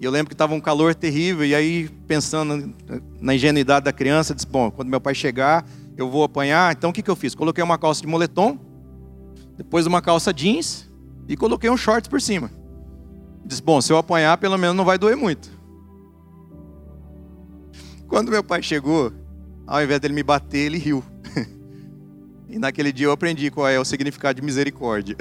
E 0.00 0.04
eu 0.04 0.10
lembro 0.10 0.28
que 0.28 0.34
estava 0.34 0.54
um 0.54 0.60
calor 0.60 0.94
terrível, 0.94 1.44
e 1.44 1.54
aí, 1.54 1.88
pensando 2.06 2.74
na 3.20 3.34
ingenuidade 3.34 3.84
da 3.84 3.92
criança, 3.92 4.34
disse: 4.34 4.46
Bom, 4.46 4.70
quando 4.70 4.88
meu 4.88 5.00
pai 5.00 5.14
chegar, 5.14 5.66
eu 5.96 6.10
vou 6.10 6.24
apanhar. 6.24 6.72
Então 6.72 6.90
o 6.90 6.92
que, 6.92 7.02
que 7.02 7.10
eu 7.10 7.16
fiz? 7.16 7.34
Coloquei 7.34 7.62
uma 7.62 7.76
calça 7.76 8.00
de 8.00 8.06
moletom, 8.06 8.58
depois 9.56 9.86
uma 9.86 10.00
calça 10.00 10.32
jeans 10.32 10.88
e 11.28 11.36
coloquei 11.36 11.68
um 11.68 11.76
shorts 11.76 12.08
por 12.08 12.20
cima. 12.20 12.50
Disse: 13.44 13.62
Bom, 13.62 13.80
se 13.80 13.92
eu 13.92 13.98
apanhar, 13.98 14.38
pelo 14.38 14.56
menos 14.56 14.74
não 14.74 14.84
vai 14.84 14.96
doer 14.96 15.16
muito. 15.16 15.50
Quando 18.08 18.30
meu 18.30 18.42
pai 18.42 18.62
chegou, 18.62 19.12
ao 19.66 19.82
invés 19.82 20.00
dele 20.00 20.14
me 20.14 20.22
bater, 20.22 20.58
ele 20.60 20.78
riu. 20.78 21.04
E 22.50 22.58
naquele 22.58 22.92
dia 22.92 23.06
eu 23.06 23.12
aprendi 23.12 23.48
qual 23.48 23.68
é 23.68 23.78
o 23.78 23.84
significado 23.84 24.40
de 24.40 24.44
misericórdia. 24.44 25.16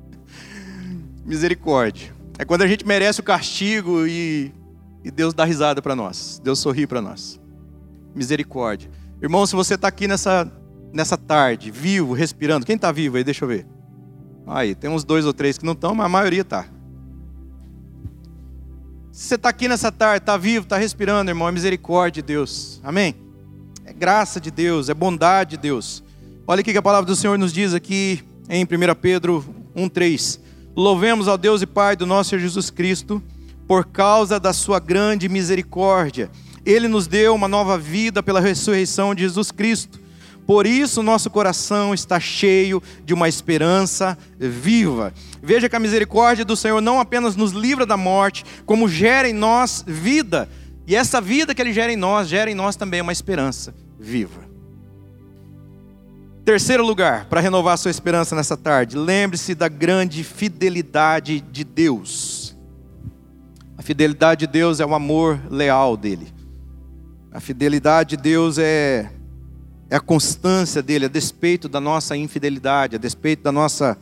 misericórdia. 1.24 2.12
É 2.38 2.44
quando 2.44 2.62
a 2.62 2.66
gente 2.66 2.86
merece 2.86 3.20
o 3.20 3.22
castigo 3.22 4.06
e, 4.06 4.52
e 5.02 5.10
Deus 5.10 5.32
dá 5.32 5.44
risada 5.44 5.80
para 5.80 5.96
nós. 5.96 6.38
Deus 6.44 6.58
sorri 6.58 6.86
para 6.86 7.00
nós. 7.00 7.40
Misericórdia. 8.14 8.90
Irmão, 9.22 9.46
se 9.46 9.56
você 9.56 9.76
está 9.76 9.88
aqui 9.88 10.06
nessa, 10.06 10.50
nessa 10.92 11.16
tarde, 11.16 11.70
vivo, 11.70 12.12
respirando, 12.12 12.66
quem 12.66 12.76
está 12.76 12.92
vivo 12.92 13.16
aí? 13.16 13.24
Deixa 13.24 13.44
eu 13.44 13.48
ver. 13.48 13.66
Aí, 14.46 14.74
tem 14.74 14.90
uns 14.90 15.04
dois 15.04 15.24
ou 15.24 15.32
três 15.32 15.56
que 15.56 15.64
não 15.64 15.72
estão, 15.72 15.94
mas 15.94 16.06
a 16.06 16.08
maioria 16.08 16.42
está. 16.42 16.66
Se 19.10 19.28
você 19.28 19.34
está 19.36 19.48
aqui 19.48 19.68
nessa 19.68 19.90
tarde, 19.90 20.22
está 20.22 20.36
vivo, 20.36 20.64
está 20.64 20.76
respirando, 20.76 21.30
irmão, 21.30 21.48
é 21.48 21.52
misericórdia 21.52 22.22
de 22.22 22.26
Deus. 22.26 22.80
Amém? 22.84 23.14
É 23.84 23.92
graça 23.92 24.40
de 24.40 24.50
Deus, 24.50 24.88
é 24.88 24.94
bondade 24.94 25.52
de 25.52 25.56
Deus. 25.58 26.04
Olha 26.50 26.62
o 26.62 26.64
que 26.64 26.76
a 26.76 26.82
palavra 26.82 27.06
do 27.06 27.14
Senhor 27.14 27.38
nos 27.38 27.52
diz 27.52 27.74
aqui 27.74 28.24
em 28.48 28.64
1 28.64 28.68
Pedro 29.00 29.44
1,3. 29.76 30.40
Louvemos 30.74 31.28
ao 31.28 31.38
Deus 31.38 31.62
e 31.62 31.66
Pai 31.66 31.94
do 31.94 32.04
nosso 32.04 32.30
Senhor 32.30 32.42
Jesus 32.42 32.70
Cristo, 32.70 33.22
por 33.68 33.84
causa 33.84 34.40
da 34.40 34.52
sua 34.52 34.80
grande 34.80 35.28
misericórdia. 35.28 36.28
Ele 36.66 36.88
nos 36.88 37.06
deu 37.06 37.36
uma 37.36 37.46
nova 37.46 37.78
vida 37.78 38.20
pela 38.20 38.40
ressurreição 38.40 39.14
de 39.14 39.22
Jesus 39.22 39.52
Cristo. 39.52 40.00
Por 40.44 40.66
isso, 40.66 41.04
nosso 41.04 41.30
coração 41.30 41.94
está 41.94 42.18
cheio 42.18 42.82
de 43.04 43.14
uma 43.14 43.28
esperança 43.28 44.18
viva. 44.36 45.14
Veja 45.40 45.68
que 45.68 45.76
a 45.76 45.78
misericórdia 45.78 46.44
do 46.44 46.56
Senhor 46.56 46.80
não 46.80 46.98
apenas 46.98 47.36
nos 47.36 47.52
livra 47.52 47.86
da 47.86 47.96
morte, 47.96 48.44
como 48.66 48.88
gera 48.88 49.28
em 49.28 49.32
nós 49.32 49.84
vida. 49.86 50.48
E 50.84 50.96
essa 50.96 51.20
vida 51.20 51.54
que 51.54 51.62
Ele 51.62 51.72
gera 51.72 51.92
em 51.92 51.96
nós, 51.96 52.26
gera 52.26 52.50
em 52.50 52.56
nós 52.56 52.74
também 52.74 53.00
uma 53.00 53.12
esperança 53.12 53.72
viva. 54.00 54.49
Terceiro 56.50 56.84
lugar, 56.84 57.26
para 57.26 57.40
renovar 57.40 57.78
sua 57.78 57.92
esperança 57.92 58.34
nessa 58.34 58.56
tarde, 58.56 58.96
lembre-se 58.96 59.54
da 59.54 59.68
grande 59.68 60.24
fidelidade 60.24 61.40
de 61.40 61.62
Deus. 61.62 62.56
A 63.78 63.82
fidelidade 63.82 64.40
de 64.40 64.46
Deus 64.48 64.80
é 64.80 64.84
o 64.84 64.92
amor 64.92 65.40
leal 65.48 65.96
dele. 65.96 66.26
A 67.30 67.38
fidelidade 67.38 68.16
de 68.16 68.22
Deus 68.24 68.58
é, 68.58 69.12
é 69.88 69.94
a 69.94 70.00
constância 70.00 70.82
dele, 70.82 71.04
a 71.04 71.08
despeito 71.08 71.68
da 71.68 71.80
nossa 71.80 72.16
infidelidade, 72.16 72.96
a 72.96 72.98
despeito 72.98 73.44
da 73.44 73.52
nossa. 73.52 73.96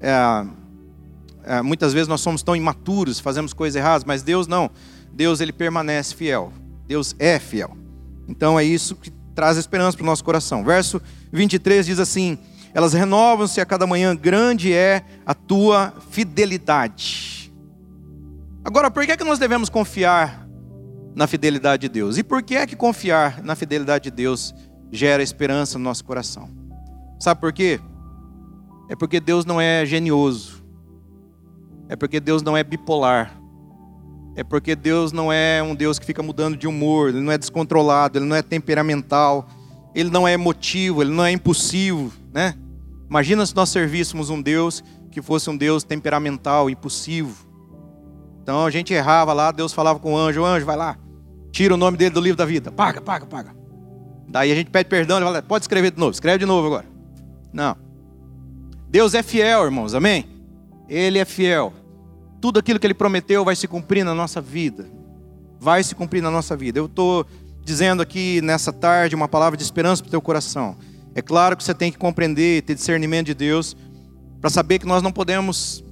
É, 0.00 0.46
é, 1.44 1.60
muitas 1.60 1.92
vezes 1.92 2.08
nós 2.08 2.22
somos 2.22 2.42
tão 2.42 2.56
imaturos, 2.56 3.20
fazemos 3.20 3.52
coisas 3.52 3.76
erradas, 3.76 4.06
mas 4.06 4.22
Deus 4.22 4.46
não. 4.46 4.70
Deus 5.12 5.42
ele 5.42 5.52
permanece 5.52 6.14
fiel. 6.14 6.50
Deus 6.88 7.14
é 7.18 7.38
fiel. 7.38 7.76
Então 8.26 8.58
é 8.58 8.64
isso 8.64 8.96
que 8.96 9.10
traz 9.34 9.58
esperança 9.58 9.98
para 9.98 10.04
o 10.04 10.06
nosso 10.06 10.24
coração. 10.24 10.64
Verso 10.64 10.98
23 11.32 11.86
diz 11.86 11.98
assim: 11.98 12.38
Elas 12.74 12.92
renovam-se 12.92 13.60
a 13.60 13.66
cada 13.66 13.86
manhã, 13.86 14.14
grande 14.14 14.72
é 14.72 15.04
a 15.24 15.34
tua 15.34 15.94
fidelidade. 16.10 17.52
Agora, 18.64 18.90
por 18.90 19.04
que, 19.04 19.12
é 19.12 19.16
que 19.16 19.24
nós 19.24 19.38
devemos 19.38 19.68
confiar 19.68 20.46
na 21.14 21.26
fidelidade 21.26 21.82
de 21.82 21.88
Deus? 21.88 22.18
E 22.18 22.22
por 22.22 22.42
que 22.42 22.56
é 22.56 22.66
que 22.66 22.76
confiar 22.76 23.42
na 23.42 23.54
fidelidade 23.54 24.04
de 24.04 24.10
Deus 24.10 24.54
gera 24.92 25.22
esperança 25.22 25.78
no 25.78 25.84
nosso 25.84 26.04
coração? 26.04 26.50
Sabe 27.18 27.40
por 27.40 27.52
quê? 27.52 27.80
É 28.88 28.96
porque 28.96 29.20
Deus 29.20 29.44
não 29.44 29.60
é 29.60 29.86
genioso. 29.86 30.62
É 31.88 31.96
porque 31.96 32.20
Deus 32.20 32.42
não 32.42 32.56
é 32.56 32.62
bipolar. 32.62 33.40
É 34.36 34.44
porque 34.44 34.76
Deus 34.76 35.12
não 35.12 35.32
é 35.32 35.62
um 35.62 35.74
Deus 35.74 35.98
que 35.98 36.06
fica 36.06 36.22
mudando 36.22 36.56
de 36.56 36.66
humor, 36.66 37.08
ele 37.08 37.20
não 37.20 37.32
é 37.32 37.38
descontrolado, 37.38 38.18
ele 38.18 38.26
não 38.26 38.36
é 38.36 38.42
temperamental 38.42 39.48
ele 39.94 40.10
não 40.10 40.26
é 40.26 40.32
emotivo, 40.32 41.02
ele 41.02 41.10
não 41.10 41.24
é 41.24 41.32
impulsivo, 41.32 42.12
né? 42.32 42.54
Imagina 43.08 43.44
se 43.44 43.54
nós 43.56 43.68
servíssemos 43.70 44.30
um 44.30 44.40
Deus 44.40 44.84
que 45.10 45.20
fosse 45.20 45.50
um 45.50 45.56
Deus 45.56 45.82
temperamental, 45.82 46.70
impulsivo. 46.70 47.46
Então 48.42 48.64
a 48.64 48.70
gente 48.70 48.94
errava 48.94 49.32
lá, 49.32 49.50
Deus 49.50 49.72
falava 49.72 49.98
com 49.98 50.14
o 50.14 50.16
anjo, 50.16 50.42
o 50.42 50.44
anjo, 50.44 50.64
vai 50.64 50.76
lá, 50.76 50.96
tira 51.50 51.74
o 51.74 51.76
nome 51.76 51.96
dele 51.96 52.10
do 52.10 52.20
livro 52.20 52.38
da 52.38 52.44
vida, 52.44 52.70
paga, 52.70 53.00
paga, 53.00 53.26
paga. 53.26 53.54
Daí 54.28 54.52
a 54.52 54.54
gente 54.54 54.70
pede 54.70 54.88
perdão, 54.88 55.16
ele 55.16 55.26
fala, 55.26 55.42
pode 55.42 55.64
escrever 55.64 55.90
de 55.90 55.98
novo, 55.98 56.12
escreve 56.12 56.38
de 56.38 56.46
novo 56.46 56.68
agora. 56.68 56.86
Não. 57.52 57.76
Deus 58.88 59.14
é 59.14 59.22
fiel, 59.22 59.64
irmãos, 59.64 59.94
amém? 59.94 60.26
Ele 60.88 61.18
é 61.18 61.24
fiel. 61.24 61.72
Tudo 62.40 62.58
aquilo 62.58 62.78
que 62.78 62.86
ele 62.86 62.94
prometeu 62.94 63.44
vai 63.44 63.54
se 63.54 63.68
cumprir 63.68 64.04
na 64.04 64.14
nossa 64.14 64.40
vida. 64.40 64.88
Vai 65.58 65.82
se 65.82 65.94
cumprir 65.94 66.22
na 66.22 66.30
nossa 66.30 66.56
vida. 66.56 66.78
Eu 66.78 66.86
estou 66.86 67.26
dizendo 67.70 68.02
aqui 68.02 68.40
nessa 68.40 68.72
tarde 68.72 69.14
uma 69.14 69.28
palavra 69.28 69.56
de 69.56 69.62
esperança 69.62 70.02
para 70.02 70.08
o 70.08 70.10
teu 70.10 70.20
coração. 70.20 70.76
É 71.14 71.22
claro 71.22 71.56
que 71.56 71.62
você 71.62 71.72
tem 71.72 71.92
que 71.92 71.98
compreender, 71.98 72.62
ter 72.62 72.74
discernimento 72.74 73.26
de 73.26 73.34
Deus, 73.34 73.76
para 74.40 74.50
saber 74.50 74.80
que 74.80 74.86
nós 74.86 75.04
não 75.04 75.12
podemos 75.12 75.84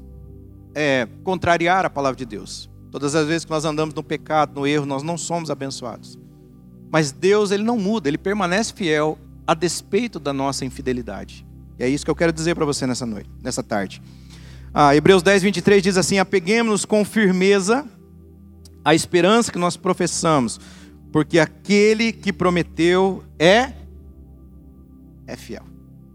é, 0.75 1.07
contrariar 1.23 1.87
a 1.87 1.91
palavra 1.91 2.17
de 2.17 2.27
Deus. 2.27 2.69
Todas 2.91 3.15
as 3.15 3.29
vezes 3.29 3.45
que 3.45 3.51
nós 3.53 3.65
andamos 3.65 3.95
no 3.95 4.03
pecado, 4.03 4.59
no 4.59 4.67
erro, 4.67 4.87
nós 4.87 5.05
não 5.05 5.17
somos 5.17 5.53
abençoados. 5.53 6.19
Mas 6.91 7.13
Deus, 7.13 7.53
Ele 7.53 7.63
não 7.63 7.79
muda, 7.79 8.09
Ele 8.09 8.19
permanece 8.19 8.73
fiel 8.73 9.17
a 9.47 9.55
despeito 9.55 10.19
da 10.19 10.33
nossa 10.33 10.65
infidelidade. 10.65 11.47
E 11.79 11.85
é 11.85 11.89
isso 11.89 12.05
que 12.05 12.11
eu 12.11 12.17
quero 12.17 12.33
dizer 12.33 12.57
para 12.57 12.65
você 12.65 12.89
nessa 12.89 13.07
noite, 13.07 13.31
nessa 13.41 13.63
tarde. 13.63 14.03
Ah, 14.75 14.97
Hebreus 14.97 15.23
10, 15.23 15.45
23 15.45 15.81
diz 15.81 15.97
assim: 15.97 16.19
Apeguemos-nos 16.19 16.85
com 16.85 17.05
firmeza 17.05 17.87
à 18.85 18.97
esperança 18.97 19.53
que 19.53 19.59
nós 19.59 19.77
professamos, 19.77 20.59
porque 21.13 21.39
aquele 21.39 22.13
que 22.13 22.33
prometeu 22.33 23.25
é 23.39 23.73
é 25.27 25.37
fiel. 25.37 25.63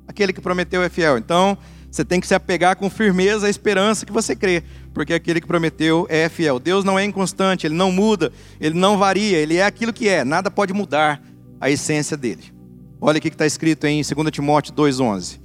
Aquele 0.07 0.33
que 0.33 0.41
prometeu 0.41 0.81
é 0.81 0.89
fiel. 0.89 1.17
Então, 1.17 1.57
você 1.89 2.03
tem 2.03 2.19
que 2.19 2.25
se 2.25 2.33
apegar 2.33 2.75
com 2.75 2.89
firmeza 2.89 3.45
à 3.45 3.49
esperança 3.49 4.05
que 4.05 4.11
você 4.11 4.35
crê, 4.35 4.63
porque 4.93 5.13
aquele 5.13 5.39
que 5.39 5.45
prometeu 5.45 6.07
é 6.09 6.27
fiel. 6.27 6.59
Deus 6.59 6.83
não 6.83 6.97
é 6.97 7.05
inconstante, 7.05 7.67
ele 7.67 7.75
não 7.75 7.91
muda, 7.91 8.31
ele 8.59 8.77
não 8.77 8.97
varia, 8.97 9.37
ele 9.37 9.57
é 9.57 9.65
aquilo 9.65 9.93
que 9.93 10.09
é, 10.09 10.23
nada 10.23 10.49
pode 10.49 10.73
mudar 10.73 11.21
a 11.61 11.69
essência 11.69 12.17
dele. 12.17 12.51
Olha 12.99 13.19
o 13.19 13.21
que 13.21 13.27
está 13.27 13.45
escrito 13.45 13.85
em 13.85 14.01
2 14.01 14.31
Timóteo 14.31 14.73
2,11. 14.73 15.39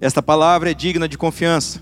Esta 0.00 0.20
palavra 0.20 0.72
é 0.72 0.74
digna 0.74 1.08
de 1.08 1.16
confiança. 1.16 1.80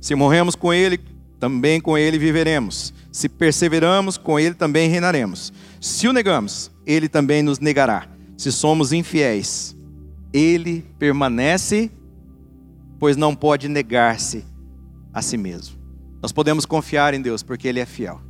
Se 0.00 0.16
morremos 0.16 0.56
com 0.56 0.74
ele, 0.74 0.98
também 1.38 1.80
com 1.80 1.96
ele 1.96 2.18
viveremos. 2.18 2.92
Se 3.12 3.28
perseveramos, 3.28 4.16
com 4.16 4.38
ele 4.40 4.54
também 4.54 4.88
reinaremos. 4.88 5.52
Se 5.80 6.06
o 6.06 6.12
negamos, 6.12 6.70
ele 6.84 7.08
também 7.08 7.42
nos 7.42 7.58
negará. 7.58 8.06
Se 8.36 8.52
somos 8.52 8.92
infiéis, 8.92 9.74
ele 10.30 10.84
permanece, 10.98 11.90
pois 12.98 13.16
não 13.16 13.34
pode 13.34 13.66
negar-se 13.66 14.44
a 15.12 15.22
si 15.22 15.38
mesmo. 15.38 15.76
Nós 16.22 16.32
podemos 16.32 16.66
confiar 16.66 17.14
em 17.14 17.22
Deus 17.22 17.42
porque 17.42 17.66
ele 17.66 17.80
é 17.80 17.86
fiel. 17.86 18.20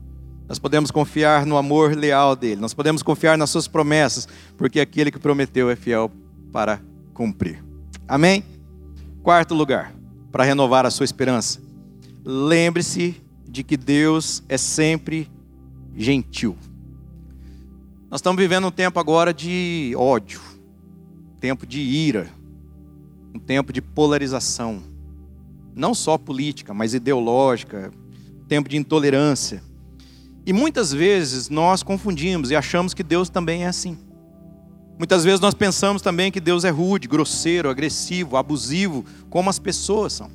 Nós 0.49 0.61
podemos 0.61 0.92
confiar 0.92 1.45
no 1.45 1.57
amor 1.57 1.97
leal 1.97 2.37
dele. 2.37 2.61
Nós 2.61 2.73
podemos 2.73 3.02
confiar 3.02 3.37
nas 3.37 3.50
suas 3.50 3.66
promessas, 3.66 4.28
porque 4.57 4.78
aquele 4.78 5.11
que 5.11 5.19
prometeu 5.19 5.69
é 5.69 5.75
fiel 5.75 6.11
para 6.52 6.80
cumprir. 7.12 7.64
Amém? 8.07 8.45
Quarto 9.23 9.54
lugar, 9.54 9.92
para 10.30 10.45
renovar 10.45 10.87
a 10.87 10.90
sua 10.90 11.04
esperança. 11.04 11.61
Lembre-se 12.25 13.21
de 13.49 13.64
que 13.64 13.76
Deus 13.76 14.42
é 14.49 14.57
sempre 14.57 15.28
gentil. 15.97 16.57
Nós 18.11 18.19
estamos 18.19 18.43
vivendo 18.43 18.67
um 18.67 18.73
tempo 18.73 18.99
agora 18.99 19.33
de 19.33 19.95
ódio, 19.97 20.40
tempo 21.38 21.64
de 21.64 21.79
ira, 21.79 22.29
um 23.33 23.38
tempo 23.38 23.73
de 23.73 23.81
polarização, 23.81 24.83
não 25.76 25.95
só 25.95 26.19
política, 26.19 26.75
mas 26.75 26.93
ideológica, 26.93 27.93
tempo 28.49 28.69
de 28.69 28.76
intolerância. 28.76 29.62
E 30.45 30.52
muitas 30.52 30.93
vezes 30.93 31.49
nós 31.49 31.85
confundimos 31.85 32.50
e 32.50 32.57
achamos 32.57 32.95
que 32.95 33.05
Deus 33.05 33.29
também 33.29 33.62
é 33.62 33.69
assim. 33.69 33.97
Muitas 34.99 35.23
vezes 35.23 35.38
nós 35.38 35.55
pensamos 35.55 36.02
também 36.02 36.33
que 36.33 36.40
Deus 36.40 36.64
é 36.64 36.71
rude, 36.71 37.07
grosseiro, 37.07 37.71
agressivo, 37.71 38.37
abusivo, 38.37 39.05
como 39.31 39.49
as 39.49 39.61
pessoas 39.61 40.14
são. 40.14 40.33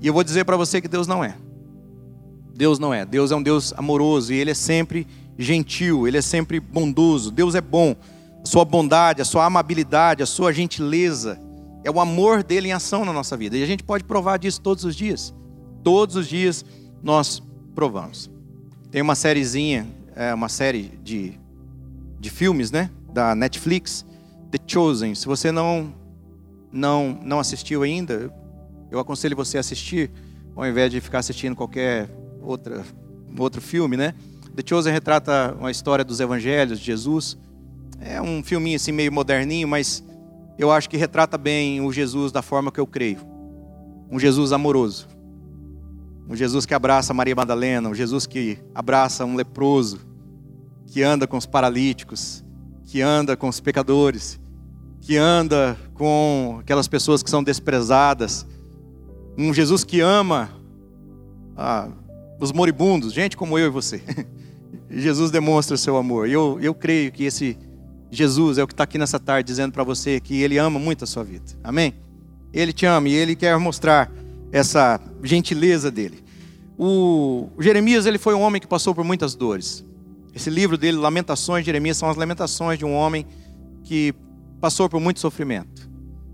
E 0.00 0.06
eu 0.06 0.14
vou 0.14 0.24
dizer 0.24 0.46
para 0.46 0.56
você 0.56 0.80
que 0.80 0.88
Deus 0.88 1.06
não 1.06 1.22
é. 1.22 1.36
Deus 2.54 2.78
não 2.78 2.94
é. 2.94 3.04
Deus 3.04 3.30
é 3.30 3.36
um 3.36 3.42
Deus 3.42 3.74
amoroso 3.76 4.32
e 4.32 4.36
Ele 4.36 4.52
é 4.52 4.54
sempre 4.54 5.06
gentil, 5.38 6.08
Ele 6.08 6.18
é 6.18 6.22
sempre 6.22 6.58
bondoso. 6.58 7.30
Deus 7.30 7.54
é 7.54 7.60
bom. 7.60 7.94
Sua 8.44 8.64
bondade, 8.64 9.22
a 9.22 9.24
sua 9.24 9.44
amabilidade, 9.44 10.22
a 10.22 10.26
sua 10.26 10.52
gentileza 10.52 11.40
é 11.84 11.90
o 11.90 12.00
amor 12.00 12.42
dele 12.42 12.68
em 12.68 12.72
ação 12.72 13.04
na 13.04 13.12
nossa 13.12 13.36
vida. 13.36 13.56
E 13.56 13.62
a 13.62 13.66
gente 13.66 13.84
pode 13.84 14.04
provar 14.04 14.38
disso 14.38 14.60
todos 14.60 14.84
os 14.84 14.96
dias. 14.96 15.34
Todos 15.82 16.16
os 16.16 16.28
dias 16.28 16.64
nós 17.02 17.42
provamos. 17.74 18.30
Tem 18.90 19.00
uma 19.00 19.14
sériezinha, 19.14 19.86
é, 20.16 20.34
uma 20.34 20.48
série 20.48 20.98
de, 21.02 21.38
de 22.18 22.30
filmes, 22.30 22.70
né? 22.70 22.90
Da 23.12 23.34
Netflix, 23.34 24.04
The 24.50 24.58
Chosen. 24.66 25.14
Se 25.14 25.26
você 25.26 25.52
não, 25.52 25.94
não, 26.72 27.18
não 27.22 27.38
assistiu 27.38 27.82
ainda, 27.82 28.32
eu 28.90 28.98
aconselho 28.98 29.36
você 29.36 29.58
a 29.58 29.60
assistir, 29.60 30.10
ao 30.56 30.66
invés 30.66 30.90
de 30.90 31.00
ficar 31.00 31.18
assistindo 31.18 31.54
qualquer 31.54 32.08
outra, 32.42 32.84
outro 33.38 33.60
filme, 33.60 33.96
né? 33.96 34.14
The 34.58 34.64
Chosen 34.66 34.92
retrata 34.92 35.54
uma 35.56 35.70
história 35.70 36.04
dos 36.04 36.18
evangelhos 36.18 36.80
de 36.80 36.86
Jesus. 36.86 37.38
É 38.00 38.20
um 38.20 38.42
filminho 38.42 38.74
assim 38.74 38.90
meio 38.90 39.12
moderninho, 39.12 39.68
mas 39.68 40.02
eu 40.58 40.72
acho 40.72 40.90
que 40.90 40.96
retrata 40.96 41.38
bem 41.38 41.80
o 41.80 41.92
Jesus 41.92 42.32
da 42.32 42.42
forma 42.42 42.72
que 42.72 42.80
eu 42.80 42.86
creio. 42.86 43.20
Um 44.10 44.18
Jesus 44.18 44.50
amoroso. 44.50 45.06
Um 46.28 46.34
Jesus 46.34 46.66
que 46.66 46.74
abraça 46.74 47.14
Maria 47.14 47.36
Madalena, 47.36 47.88
um 47.88 47.94
Jesus 47.94 48.26
que 48.26 48.58
abraça 48.74 49.24
um 49.24 49.36
leproso, 49.36 50.00
que 50.88 51.04
anda 51.04 51.24
com 51.24 51.36
os 51.36 51.46
paralíticos, 51.46 52.44
que 52.84 53.00
anda 53.00 53.36
com 53.36 53.46
os 53.46 53.60
pecadores, 53.60 54.40
que 55.00 55.16
anda 55.16 55.78
com 55.94 56.56
aquelas 56.58 56.88
pessoas 56.88 57.22
que 57.22 57.30
são 57.30 57.44
desprezadas. 57.44 58.44
Um 59.38 59.54
Jesus 59.54 59.84
que 59.84 60.00
ama 60.00 60.50
ah, 61.56 61.90
os 62.40 62.50
moribundos, 62.50 63.12
gente 63.12 63.36
como 63.36 63.56
eu 63.56 63.66
e 63.66 63.70
você. 63.70 64.02
Jesus 64.90 65.30
demonstra 65.30 65.74
o 65.74 65.78
seu 65.78 65.96
amor. 65.96 66.28
Eu, 66.28 66.58
eu 66.60 66.74
creio 66.74 67.12
que 67.12 67.24
esse 67.24 67.56
Jesus 68.10 68.56
é 68.58 68.62
o 68.62 68.66
que 68.66 68.72
está 68.72 68.84
aqui 68.84 68.96
nessa 68.96 69.18
tarde 69.18 69.46
dizendo 69.46 69.72
para 69.72 69.84
você 69.84 70.18
que 70.18 70.40
Ele 70.40 70.56
ama 70.56 70.78
muito 70.78 71.04
a 71.04 71.06
sua 71.06 71.22
vida. 71.22 71.44
Amém? 71.62 71.94
Ele 72.52 72.72
te 72.72 72.86
ama 72.86 73.08
e 73.08 73.12
Ele 73.12 73.36
quer 73.36 73.56
mostrar 73.58 74.10
essa 74.50 75.00
gentileza 75.22 75.90
dele. 75.90 76.24
O 76.78 77.48
Jeremias 77.58 78.06
ele 78.06 78.18
foi 78.18 78.34
um 78.34 78.40
homem 78.40 78.60
que 78.60 78.66
passou 78.66 78.94
por 78.94 79.04
muitas 79.04 79.34
dores. 79.34 79.84
Esse 80.34 80.48
livro 80.48 80.78
dele, 80.78 80.96
Lamentações 80.96 81.64
de 81.64 81.66
Jeremias, 81.66 81.96
são 81.96 82.08
as 82.08 82.16
lamentações 82.16 82.78
de 82.78 82.84
um 82.84 82.94
homem 82.94 83.26
que 83.82 84.14
passou 84.60 84.88
por 84.88 85.00
muito 85.00 85.18
sofrimento. 85.18 85.90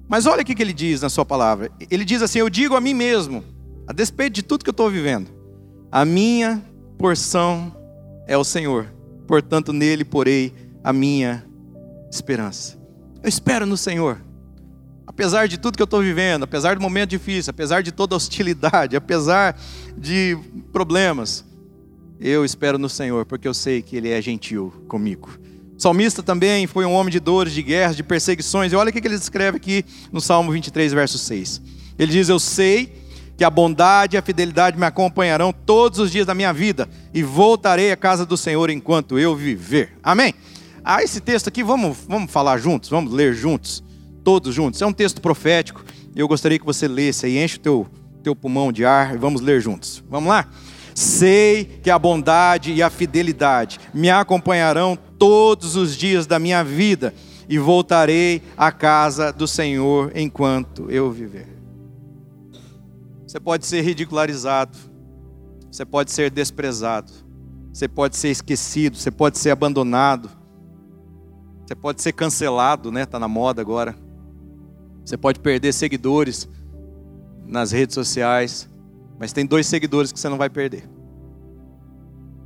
Mas 0.07 0.27
olha 0.27 0.43
o 0.43 0.45
que 0.45 0.63
ele 0.63 0.75
diz 0.75 1.01
na 1.01 1.09
sua 1.09 1.25
palavra. 1.25 1.71
Ele 1.91 2.05
diz 2.05 2.21
assim: 2.21 2.41
Eu 2.41 2.51
digo 2.51 2.77
a 2.77 2.81
mim 2.81 2.93
mesmo, 2.93 3.43
a 3.87 3.93
despeito 3.93 4.35
de 4.35 4.43
tudo 4.43 4.65
que 4.65 4.69
eu 4.69 4.73
estou 4.73 4.91
vivendo, 4.91 5.31
a 5.91 6.05
minha 6.05 6.63
porção 6.99 7.75
é 8.27 8.37
o 8.37 8.45
Senhor, 8.45 8.87
portanto 9.27 9.73
nele 9.73 10.05
porei 10.05 10.53
a 10.83 10.93
minha 10.93 11.45
esperança. 12.11 12.79
Eu 13.23 13.29
espero 13.29 13.67
no 13.67 13.77
Senhor. 13.77 14.21
Apesar 15.07 15.47
de 15.47 15.59
tudo 15.59 15.77
que 15.77 15.83
eu 15.83 15.87
estou 15.87 16.01
vivendo, 16.01 16.43
apesar 16.43 16.75
do 16.75 16.83
momento 16.83 17.11
difícil, 17.11 17.51
apesar 17.51 17.83
de 17.83 17.93
toda 17.93 18.17
hostilidade, 18.17 18.97
apesar 18.97 19.59
de 19.97 20.37
problemas, 20.73 21.45
eu 22.21 22.45
espero 22.45 22.79
no 22.79 22.89
Senhor, 22.89 23.25
porque 23.25 23.47
eu 23.47 23.55
sei 23.55 23.83
que 23.83 23.97
Ele 23.97 24.11
é 24.11 24.21
gentil 24.21 24.73
comigo. 24.89 25.31
O 25.77 25.81
salmista 25.81 26.23
também 26.23 26.67
foi 26.67 26.85
um 26.85 26.93
homem 26.93 27.11
de 27.11 27.19
dores, 27.19 27.53
de 27.53 27.63
guerras, 27.63 27.97
de 27.97 28.03
perseguições. 28.03 28.73
E 28.73 28.77
olha 28.77 28.91
o 28.91 28.93
que 28.93 29.07
ele 29.07 29.17
escreve 29.17 29.57
aqui 29.57 29.85
no 30.13 30.21
Salmo 30.21 30.53
23, 30.53 30.93
verso 30.93 31.19
6. 31.19 31.61
Ele 31.99 32.13
diz: 32.13 32.29
Eu 32.29 32.39
sei 32.39 33.04
que 33.37 33.45
a 33.45 33.51
bondade 33.51 34.17
e 34.17 34.19
a 34.19 34.23
fidelidade 34.23 34.79
me 34.79 34.87
acompanharão 34.87 35.53
todos 35.53 35.99
os 35.99 36.11
dias 36.11 36.27
da 36.27 36.35
minha 36.35 36.53
vida, 36.53 36.89
e 37.13 37.23
voltarei 37.23 37.91
à 37.91 37.97
casa 37.97 38.25
do 38.25 38.37
Senhor 38.37 38.71
enquanto 38.71 39.19
eu 39.19 39.35
viver. 39.35 39.93
Amém? 40.03 40.35
Ah, 40.85 41.03
esse 41.03 41.21
texto 41.21 41.49
aqui, 41.49 41.63
vamos, 41.63 41.97
vamos 42.09 42.31
falar 42.31 42.59
juntos, 42.59 42.91
vamos 42.91 43.13
ler 43.13 43.35
juntos 43.35 43.83
todos 44.25 44.55
juntos. 44.55 44.81
É 44.81 44.87
um 44.87 44.93
texto 44.93 45.21
profético. 45.21 45.85
Eu 46.17 46.27
gostaria 46.27 46.59
que 46.59 46.65
você 46.65 46.89
lesse 46.89 47.27
aí, 47.27 47.39
enche 47.39 47.59
o 47.59 47.61
teu, 47.61 47.87
teu 48.23 48.35
pulmão 48.35 48.73
de 48.73 48.85
ar 48.85 49.15
e 49.15 49.19
vamos 49.19 49.43
ler 49.43 49.61
juntos. 49.61 50.03
Vamos 50.09 50.31
lá? 50.31 50.49
Sei 50.95 51.65
que 51.83 51.91
a 51.91 51.99
bondade 51.99 52.73
e 52.73 52.83
a 52.83 52.89
fidelidade 52.89 53.79
me 53.93 54.11
acompanharão 54.11 54.97
todos 55.19 55.77
os 55.77 55.97
dias 55.97 56.27
da 56.27 56.39
minha 56.39 56.65
vida 56.65 57.13
e 57.49 57.59
voltarei 57.59 58.43
à 58.57 58.73
casa 58.73 59.33
do 59.33 59.47
Senhor 59.47 60.13
enquanto 60.15 60.91
eu 60.91 61.11
viver. 61.13 61.54
Você 63.35 63.41
pode 63.41 63.67
ser 63.67 63.83
ridicularizado, 63.83 64.79
você 65.69 65.85
pode 65.85 66.13
ser 66.13 66.31
desprezado, 66.31 67.11
você 67.73 67.89
pode 67.89 68.17
ser 68.17 68.29
esquecido, 68.29 68.97
você 68.97 69.11
pode 69.11 69.39
ser 69.39 69.51
abandonado, 69.51 70.31
você 71.67 71.75
pode 71.75 72.01
ser 72.01 72.13
cancelado, 72.13 72.93
né? 72.93 73.05
Tá 73.05 73.19
na 73.19 73.27
moda 73.27 73.61
agora. 73.61 73.97
Você 75.05 75.17
pode 75.17 75.41
perder 75.41 75.73
seguidores 75.73 76.49
nas 77.45 77.73
redes 77.73 77.95
sociais, 77.95 78.71
mas 79.19 79.33
tem 79.33 79.45
dois 79.45 79.67
seguidores 79.67 80.13
que 80.13 80.21
você 80.21 80.29
não 80.29 80.39
vai 80.39 80.49
perder: 80.49 80.89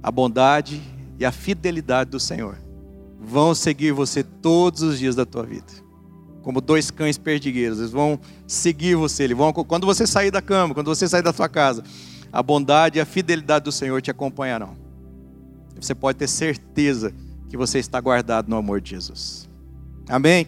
a 0.03 0.11
bondade 0.11 0.81
e 1.19 1.25
a 1.27 1.31
fidelidade 1.31 2.13
do 2.13 2.19
Senhor 2.19 2.57
vão 3.21 3.55
seguir 3.55 3.93
você 3.93 4.23
todos 4.23 4.81
os 4.81 4.99
dias 4.99 5.15
da 5.15 5.27
tua 5.27 5.43
vida. 5.43 5.87
Como 6.43 6.61
dois 6.61 6.91
cães 6.91 7.19
perdigueiros, 7.19 7.79
eles 7.79 7.91
vão 7.91 8.19
seguir 8.47 8.95
você. 8.95 9.25
Eles 9.25 9.37
vão, 9.37 9.53
quando 9.53 9.87
você 9.87 10.07
sair 10.07 10.31
da 10.31 10.41
cama, 10.41 10.75
quando 10.75 10.87
você 10.87 11.09
sair 11.09 11.23
da 11.23 11.33
sua 11.33 11.49
casa, 11.49 11.83
a 12.33 12.43
bondade 12.43 12.99
e 12.99 13.01
a 13.01 13.07
fidelidade 13.07 13.65
do 13.65 13.73
Senhor 13.73 14.01
te 14.01 14.11
acompanharão. 14.11 14.77
Você 15.81 15.95
pode 15.95 16.19
ter 16.19 16.29
certeza 16.29 17.13
que 17.49 17.57
você 17.57 17.79
está 17.79 18.01
guardado 18.01 18.49
no 18.49 18.57
amor 18.57 18.81
de 18.81 18.91
Jesus. 18.91 19.49
Amém? 20.09 20.47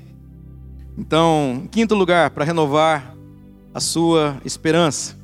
Então, 0.98 1.62
em 1.64 1.66
quinto 1.66 1.94
lugar, 1.94 2.31
para 2.31 2.44
renovar 2.44 3.14
a 3.72 3.81
sua 3.81 4.40
esperança, 4.44 5.16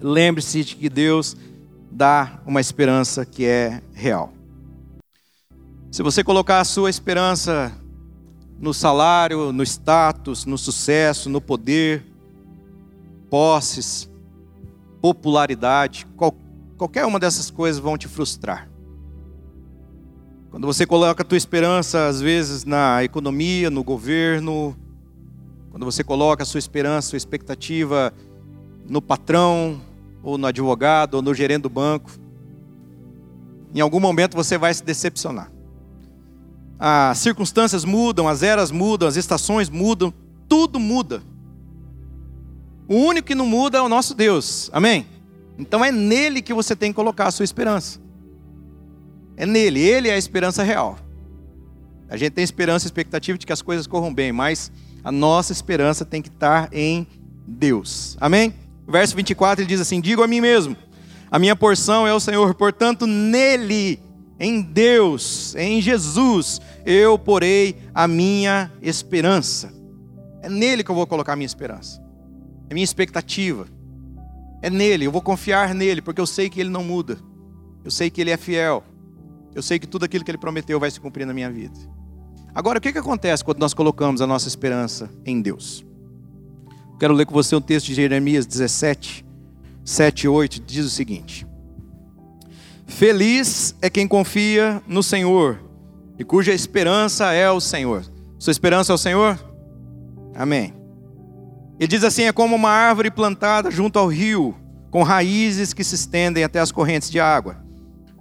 lembre-se 0.00 0.64
de 0.64 0.76
que 0.76 0.88
Deus 0.88 1.36
dá 1.90 2.40
uma 2.46 2.60
esperança 2.60 3.24
que 3.24 3.44
é 3.44 3.82
real. 3.92 4.32
Se 5.90 6.02
você 6.02 6.22
colocar 6.22 6.60
a 6.60 6.64
sua 6.64 6.88
esperança 6.88 7.72
no 8.60 8.74
salário, 8.74 9.52
no 9.52 9.62
status, 9.62 10.44
no 10.44 10.58
sucesso, 10.58 11.30
no 11.30 11.40
poder, 11.40 12.04
posses, 13.30 14.10
popularidade, 15.00 16.06
qual, 16.16 16.34
qualquer 16.76 17.06
uma 17.06 17.18
dessas 17.18 17.50
coisas 17.50 17.80
vão 17.80 17.96
te 17.96 18.06
frustrar. 18.06 18.68
Quando 20.50 20.66
você 20.66 20.84
coloca 20.84 21.22
a 21.22 21.24
tua 21.24 21.38
esperança, 21.38 22.06
às 22.06 22.20
vezes, 22.20 22.64
na 22.64 23.02
economia, 23.02 23.70
no 23.70 23.82
governo, 23.82 24.76
quando 25.70 25.84
você 25.84 26.04
coloca 26.04 26.42
a 26.42 26.46
sua 26.46 26.58
esperança, 26.58 27.06
a 27.06 27.10
sua 27.10 27.16
expectativa 27.16 28.12
no 28.86 29.00
patrão, 29.00 29.80
ou 30.22 30.36
no 30.36 30.46
advogado, 30.46 31.14
ou 31.14 31.22
no 31.22 31.32
gerente 31.32 31.62
do 31.62 31.70
banco, 31.70 32.10
em 33.74 33.80
algum 33.80 34.00
momento 34.00 34.36
você 34.36 34.58
vai 34.58 34.74
se 34.74 34.84
decepcionar. 34.84 35.50
As 36.82 37.18
circunstâncias 37.18 37.84
mudam, 37.84 38.26
as 38.26 38.42
eras 38.42 38.70
mudam, 38.70 39.06
as 39.06 39.16
estações 39.16 39.68
mudam, 39.68 40.12
tudo 40.48 40.80
muda. 40.80 41.22
O 42.88 42.94
único 42.94 43.28
que 43.28 43.34
não 43.34 43.44
muda 43.44 43.76
é 43.76 43.82
o 43.82 43.88
nosso 43.88 44.14
Deus, 44.14 44.70
amém? 44.72 45.06
Então 45.58 45.84
é 45.84 45.92
nele 45.92 46.40
que 46.40 46.54
você 46.54 46.74
tem 46.74 46.90
que 46.90 46.96
colocar 46.96 47.26
a 47.26 47.30
sua 47.30 47.44
esperança. 47.44 48.00
É 49.36 49.44
nele, 49.44 49.78
ele 49.78 50.08
é 50.08 50.14
a 50.14 50.18
esperança 50.18 50.62
real. 50.62 50.98
A 52.08 52.16
gente 52.16 52.32
tem 52.32 52.42
esperança 52.42 52.86
e 52.86 52.88
expectativa 52.88 53.36
de 53.36 53.44
que 53.46 53.52
as 53.52 53.60
coisas 53.60 53.86
corram 53.86 54.12
bem, 54.12 54.32
mas 54.32 54.72
a 55.04 55.12
nossa 55.12 55.52
esperança 55.52 56.04
tem 56.04 56.22
que 56.22 56.28
estar 56.28 56.68
em 56.72 57.06
Deus. 57.46 58.16
Amém? 58.18 58.54
Verso 58.88 59.14
24 59.14 59.62
ele 59.62 59.68
diz 59.68 59.80
assim: 59.80 60.00
Digo 60.00 60.22
a 60.22 60.26
mim 60.26 60.40
mesmo, 60.40 60.76
a 61.30 61.38
minha 61.38 61.54
porção 61.54 62.08
é 62.08 62.12
o 62.12 62.18
Senhor, 62.18 62.54
portanto, 62.54 63.06
nele, 63.06 64.00
em 64.38 64.60
Deus, 64.60 65.54
em 65.54 65.80
Jesus, 65.80 66.60
eu 66.84 67.18
porei 67.18 67.76
a 67.94 68.06
minha 68.08 68.70
esperança. 68.80 69.72
É 70.42 70.48
nele 70.48 70.82
que 70.82 70.90
eu 70.90 70.94
vou 70.94 71.06
colocar 71.06 71.34
a 71.34 71.36
minha 71.36 71.46
esperança, 71.46 72.02
é 72.68 72.74
minha 72.74 72.84
expectativa. 72.84 73.66
É 74.62 74.68
nele, 74.68 75.06
eu 75.06 75.12
vou 75.12 75.22
confiar 75.22 75.74
nele, 75.74 76.02
porque 76.02 76.20
eu 76.20 76.26
sei 76.26 76.50
que 76.50 76.60
ele 76.60 76.68
não 76.68 76.84
muda, 76.84 77.18
eu 77.84 77.90
sei 77.90 78.10
que 78.10 78.20
ele 78.20 78.30
é 78.30 78.36
fiel. 78.36 78.84
Eu 79.54 79.62
sei 79.62 79.78
que 79.78 79.86
tudo 79.86 80.04
aquilo 80.04 80.24
que 80.24 80.30
ele 80.30 80.38
prometeu 80.38 80.78
vai 80.78 80.90
se 80.90 81.00
cumprir 81.00 81.26
na 81.26 81.34
minha 81.34 81.50
vida. 81.50 81.74
Agora, 82.54 82.78
o 82.78 82.80
que, 82.80 82.92
que 82.92 82.98
acontece 82.98 83.44
quando 83.44 83.58
nós 83.58 83.74
colocamos 83.74 84.20
a 84.20 84.26
nossa 84.26 84.48
esperança 84.48 85.10
em 85.24 85.40
Deus? 85.40 85.84
Quero 86.98 87.14
ler 87.14 87.26
com 87.26 87.32
você 87.32 87.56
um 87.56 87.60
texto 87.60 87.86
de 87.86 87.94
Jeremias 87.94 88.46
17, 88.46 89.24
7 89.84 90.24
e 90.24 90.28
8, 90.28 90.60
diz 90.60 90.84
o 90.84 90.90
seguinte: 90.90 91.46
Feliz 92.86 93.74
é 93.80 93.88
quem 93.88 94.06
confia 94.06 94.82
no 94.86 95.02
Senhor 95.02 95.58
e 96.20 96.24
cuja 96.24 96.52
esperança 96.52 97.32
é 97.32 97.50
o 97.50 97.60
Senhor. 97.60 98.04
Sua 98.38 98.52
esperança 98.52 98.92
é 98.92 98.94
o 98.94 98.98
Senhor? 98.98 99.36
Amém. 100.36 100.72
Ele 101.80 101.88
diz 101.88 102.04
assim: 102.04 102.22
é 102.22 102.32
como 102.32 102.54
uma 102.54 102.70
árvore 102.70 103.10
plantada 103.10 103.72
junto 103.72 103.98
ao 103.98 104.06
rio, 104.06 104.54
com 104.88 105.02
raízes 105.02 105.72
que 105.72 105.82
se 105.82 105.96
estendem 105.96 106.44
até 106.44 106.60
as 106.60 106.70
correntes 106.70 107.10
de 107.10 107.18
água 107.18 107.68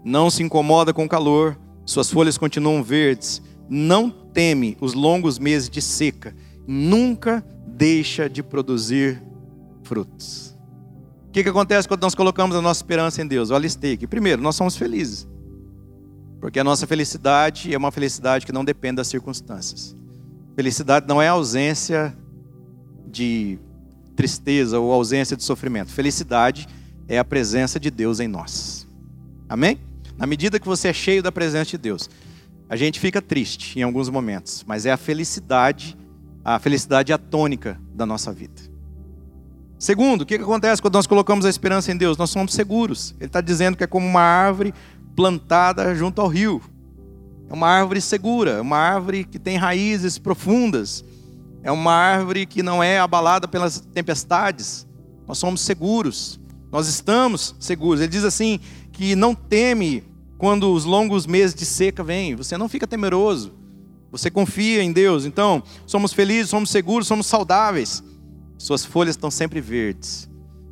não 0.04 0.30
se 0.30 0.44
incomoda 0.44 0.94
com 0.94 1.06
o 1.06 1.10
calor, 1.10 1.58
suas 1.86 2.10
folhas 2.10 2.38
continuam 2.38 2.84
verdes, 2.84 3.42
não 3.70 4.10
teme 4.10 4.78
os 4.80 4.94
longos 4.94 5.38
meses 5.38 5.70
de 5.70 5.82
seca, 5.82 6.36
nunca 6.68 7.46
deixa 7.68 8.30
de 8.30 8.42
produzir 8.42 9.22
frutos. 9.84 10.56
O 11.28 11.32
que, 11.32 11.44
que 11.44 11.50
acontece 11.50 11.88
quando 11.88 12.02
nós 12.02 12.16
colocamos 12.16 12.56
a 12.56 12.62
nossa 12.62 12.80
esperança 12.80 13.22
em 13.22 13.28
Deus? 13.28 13.50
Eu 13.50 13.56
alistei 13.56 13.94
aqui. 13.94 14.08
Primeiro, 14.08 14.42
nós 14.42 14.56
somos 14.56 14.76
felizes. 14.76 15.28
Porque 16.40 16.60
a 16.60 16.64
nossa 16.64 16.88
felicidade 16.88 17.74
é 17.74 17.78
uma 17.78 17.92
felicidade 17.92 18.46
que 18.46 18.52
não 18.52 18.64
depende 18.64 18.96
das 18.96 19.08
circunstâncias. 19.08 19.96
Felicidade 20.56 21.08
não 21.08 21.22
é 21.22 21.28
ausência 21.28 22.16
de 23.06 23.60
tristeza 24.16 24.80
ou 24.80 24.92
ausência 24.92 25.36
de 25.36 25.44
sofrimento. 25.44 25.92
Felicidade 25.92 26.68
é 27.08 27.18
a 27.18 27.26
presença 27.26 27.80
de 27.80 27.90
Deus 27.90 28.20
em 28.20 28.28
nós. 28.28 28.88
Amém? 29.48 29.80
Na 30.18 30.28
medida 30.28 30.60
que 30.60 30.68
você 30.68 30.90
é 30.90 30.94
cheio 30.94 31.24
da 31.24 31.32
presença 31.32 31.72
de 31.72 31.78
Deus, 31.78 32.10
a 32.70 32.76
gente 32.76 33.00
fica 33.00 33.22
triste 33.22 33.80
em 33.80 33.84
alguns 33.84 34.10
momentos, 34.10 34.64
mas 34.68 34.86
é 34.86 34.92
a 34.92 34.98
felicidade, 34.98 35.98
a 36.44 36.60
felicidade 36.60 37.12
atônica 37.12 37.80
da 37.94 38.06
nossa 38.06 38.32
vida. 38.32 38.62
Segundo, 39.80 40.22
o 40.22 40.26
que 40.26 40.36
acontece 40.36 40.82
quando 40.82 40.96
nós 40.96 41.08
colocamos 41.08 41.46
a 41.46 41.50
esperança 41.50 41.90
em 41.90 41.96
Deus? 41.96 42.18
Nós 42.18 42.30
somos 42.30 42.54
seguros. 42.54 43.16
Ele 43.18 43.28
está 43.28 43.40
dizendo 43.40 43.78
que 43.78 43.84
é 43.86 43.88
como 43.88 44.06
uma 44.06 44.22
árvore 44.22 44.74
plantada 45.20 45.94
junto 45.94 46.22
ao 46.22 46.30
rio. 46.30 46.62
É 47.50 47.54
uma 47.54 47.68
árvore 47.68 48.00
segura, 48.00 48.52
é 48.52 48.62
uma 48.62 48.78
árvore 48.78 49.26
que 49.26 49.38
tem 49.38 49.58
raízes 49.58 50.18
profundas. 50.18 51.04
É 51.62 51.70
uma 51.70 51.92
árvore 51.92 52.46
que 52.46 52.64
não 52.64 52.82
é 52.82 53.00
abalada 53.00 53.46
pelas 53.46 53.82
tempestades. 53.82 54.88
Nós 55.28 55.38
somos 55.38 55.60
seguros. 55.60 56.40
Nós 56.72 56.88
estamos 56.88 57.54
seguros. 57.60 58.00
Ele 58.00 58.08
diz 58.08 58.24
assim 58.24 58.62
que 58.94 59.14
não 59.14 59.36
teme 59.36 60.06
quando 60.38 60.72
os 60.72 60.86
longos 60.86 61.28
meses 61.28 61.54
de 61.54 61.66
seca 61.66 62.02
vêm. 62.02 62.34
Você 62.34 62.58
não 62.58 62.70
fica 62.70 62.88
temeroso. 62.88 63.52
Você 64.10 64.32
confia 64.32 64.82
em 64.82 64.94
Deus. 64.94 65.26
Então, 65.26 65.62
somos 65.86 66.14
felizes, 66.14 66.50
somos 66.50 66.70
seguros, 66.70 67.08
somos 67.08 67.28
saudáveis. 67.28 68.02
Suas 68.58 68.86
folhas 68.86 69.18
estão 69.18 69.30
sempre 69.30 69.60
verdes. 69.60 70.30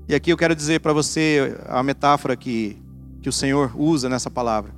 E 0.07 0.15
aqui 0.15 0.31
eu 0.31 0.37
quero 0.37 0.55
dizer 0.55 0.79
para 0.79 0.93
você 0.93 1.59
a 1.67 1.83
metáfora 1.83 2.37
que, 2.37 2.77
que 3.27 3.29
o 3.29 3.33
Senhor 3.33 3.73
usa 3.75 4.07
nessa 4.07 4.31
palavra. 4.31 4.73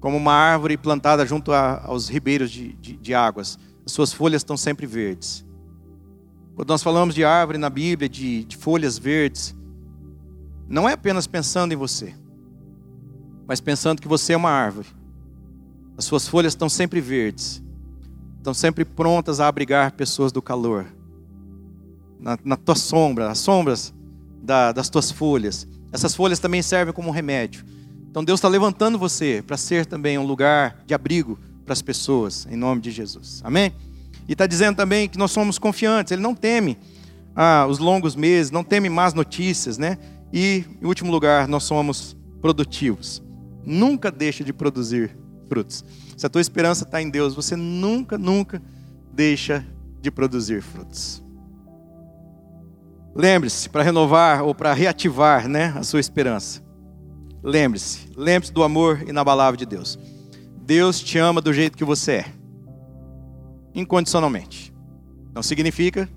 Como 0.00 0.16
uma 0.16 0.32
árvore 0.32 0.76
plantada 0.76 1.24
junto 1.24 1.52
a, 1.52 1.84
aos 1.84 2.08
ribeiros 2.08 2.50
de, 2.50 2.72
de, 2.72 2.96
de 2.96 3.14
águas. 3.14 3.56
As 3.86 3.92
suas 3.92 4.12
folhas 4.12 4.40
estão 4.40 4.56
sempre 4.56 4.86
verdes. 4.86 5.46
Quando 6.56 6.68
nós 6.68 6.82
falamos 6.82 7.14
de 7.14 7.24
árvore 7.24 7.58
na 7.58 7.70
Bíblia, 7.70 8.08
de, 8.08 8.42
de 8.42 8.56
folhas 8.56 8.98
verdes, 8.98 9.54
não 10.68 10.88
é 10.88 10.94
apenas 10.94 11.28
pensando 11.28 11.72
em 11.72 11.76
você, 11.76 12.12
mas 13.46 13.60
pensando 13.60 14.02
que 14.02 14.08
você 14.08 14.32
é 14.32 14.36
uma 14.36 14.50
árvore. 14.50 14.88
As 15.96 16.06
suas 16.06 16.26
folhas 16.26 16.54
estão 16.54 16.68
sempre 16.68 17.00
verdes, 17.00 17.62
estão 18.38 18.52
sempre 18.52 18.84
prontas 18.84 19.38
a 19.38 19.46
abrigar 19.46 19.92
pessoas 19.92 20.32
do 20.32 20.42
calor 20.42 20.86
na, 22.18 22.36
na 22.44 22.56
tua 22.56 22.74
sombra, 22.74 23.30
as 23.30 23.38
sombras 23.38 23.94
da, 24.42 24.72
das 24.72 24.90
tuas 24.90 25.08
folhas. 25.12 25.68
Essas 25.92 26.14
folhas 26.14 26.38
também 26.38 26.62
servem 26.62 26.94
como 26.94 27.10
remédio. 27.10 27.64
Então 28.10 28.24
Deus 28.24 28.38
está 28.38 28.48
levantando 28.48 28.98
você 28.98 29.42
para 29.46 29.56
ser 29.56 29.86
também 29.86 30.18
um 30.18 30.26
lugar 30.26 30.82
de 30.86 30.94
abrigo 30.94 31.38
para 31.64 31.72
as 31.72 31.82
pessoas, 31.82 32.46
em 32.50 32.56
nome 32.56 32.80
de 32.80 32.90
Jesus. 32.90 33.40
Amém? 33.44 33.72
E 34.28 34.32
está 34.32 34.46
dizendo 34.46 34.76
também 34.76 35.08
que 35.08 35.18
nós 35.18 35.30
somos 35.30 35.58
confiantes, 35.58 36.12
Ele 36.12 36.22
não 36.22 36.34
teme 36.34 36.76
ah, 37.34 37.66
os 37.68 37.78
longos 37.78 38.14
meses, 38.16 38.50
não 38.50 38.64
teme 38.64 38.88
más 38.88 39.14
notícias, 39.14 39.78
né? 39.78 39.98
E, 40.32 40.64
em 40.80 40.86
último 40.86 41.10
lugar, 41.10 41.48
nós 41.48 41.64
somos 41.64 42.16
produtivos. 42.40 43.22
Nunca 43.64 44.10
deixa 44.10 44.44
de 44.44 44.52
produzir 44.52 45.16
frutos. 45.48 45.84
Se 46.16 46.26
a 46.26 46.28
tua 46.28 46.40
esperança 46.40 46.84
está 46.84 47.00
em 47.02 47.10
Deus, 47.10 47.34
você 47.34 47.56
nunca, 47.56 48.16
nunca 48.16 48.62
deixa 49.12 49.64
de 50.00 50.10
produzir 50.10 50.62
frutos. 50.62 51.22
Lembre-se, 53.14 53.68
para 53.68 53.82
renovar 53.82 54.42
ou 54.44 54.54
para 54.54 54.72
reativar 54.72 55.48
né, 55.48 55.72
a 55.76 55.82
sua 55.82 56.00
esperança. 56.00 56.62
Lembre-se, 57.42 58.08
lembre-se 58.16 58.52
do 58.52 58.62
amor 58.62 59.02
inabalável 59.08 59.56
de 59.56 59.66
Deus. 59.66 59.98
Deus 60.60 61.00
te 61.00 61.18
ama 61.18 61.40
do 61.40 61.52
jeito 61.52 61.76
que 61.76 61.84
você 61.84 62.12
é, 62.12 62.24
incondicionalmente. 63.74 64.72
Não 65.34 65.42
significa 65.42 66.08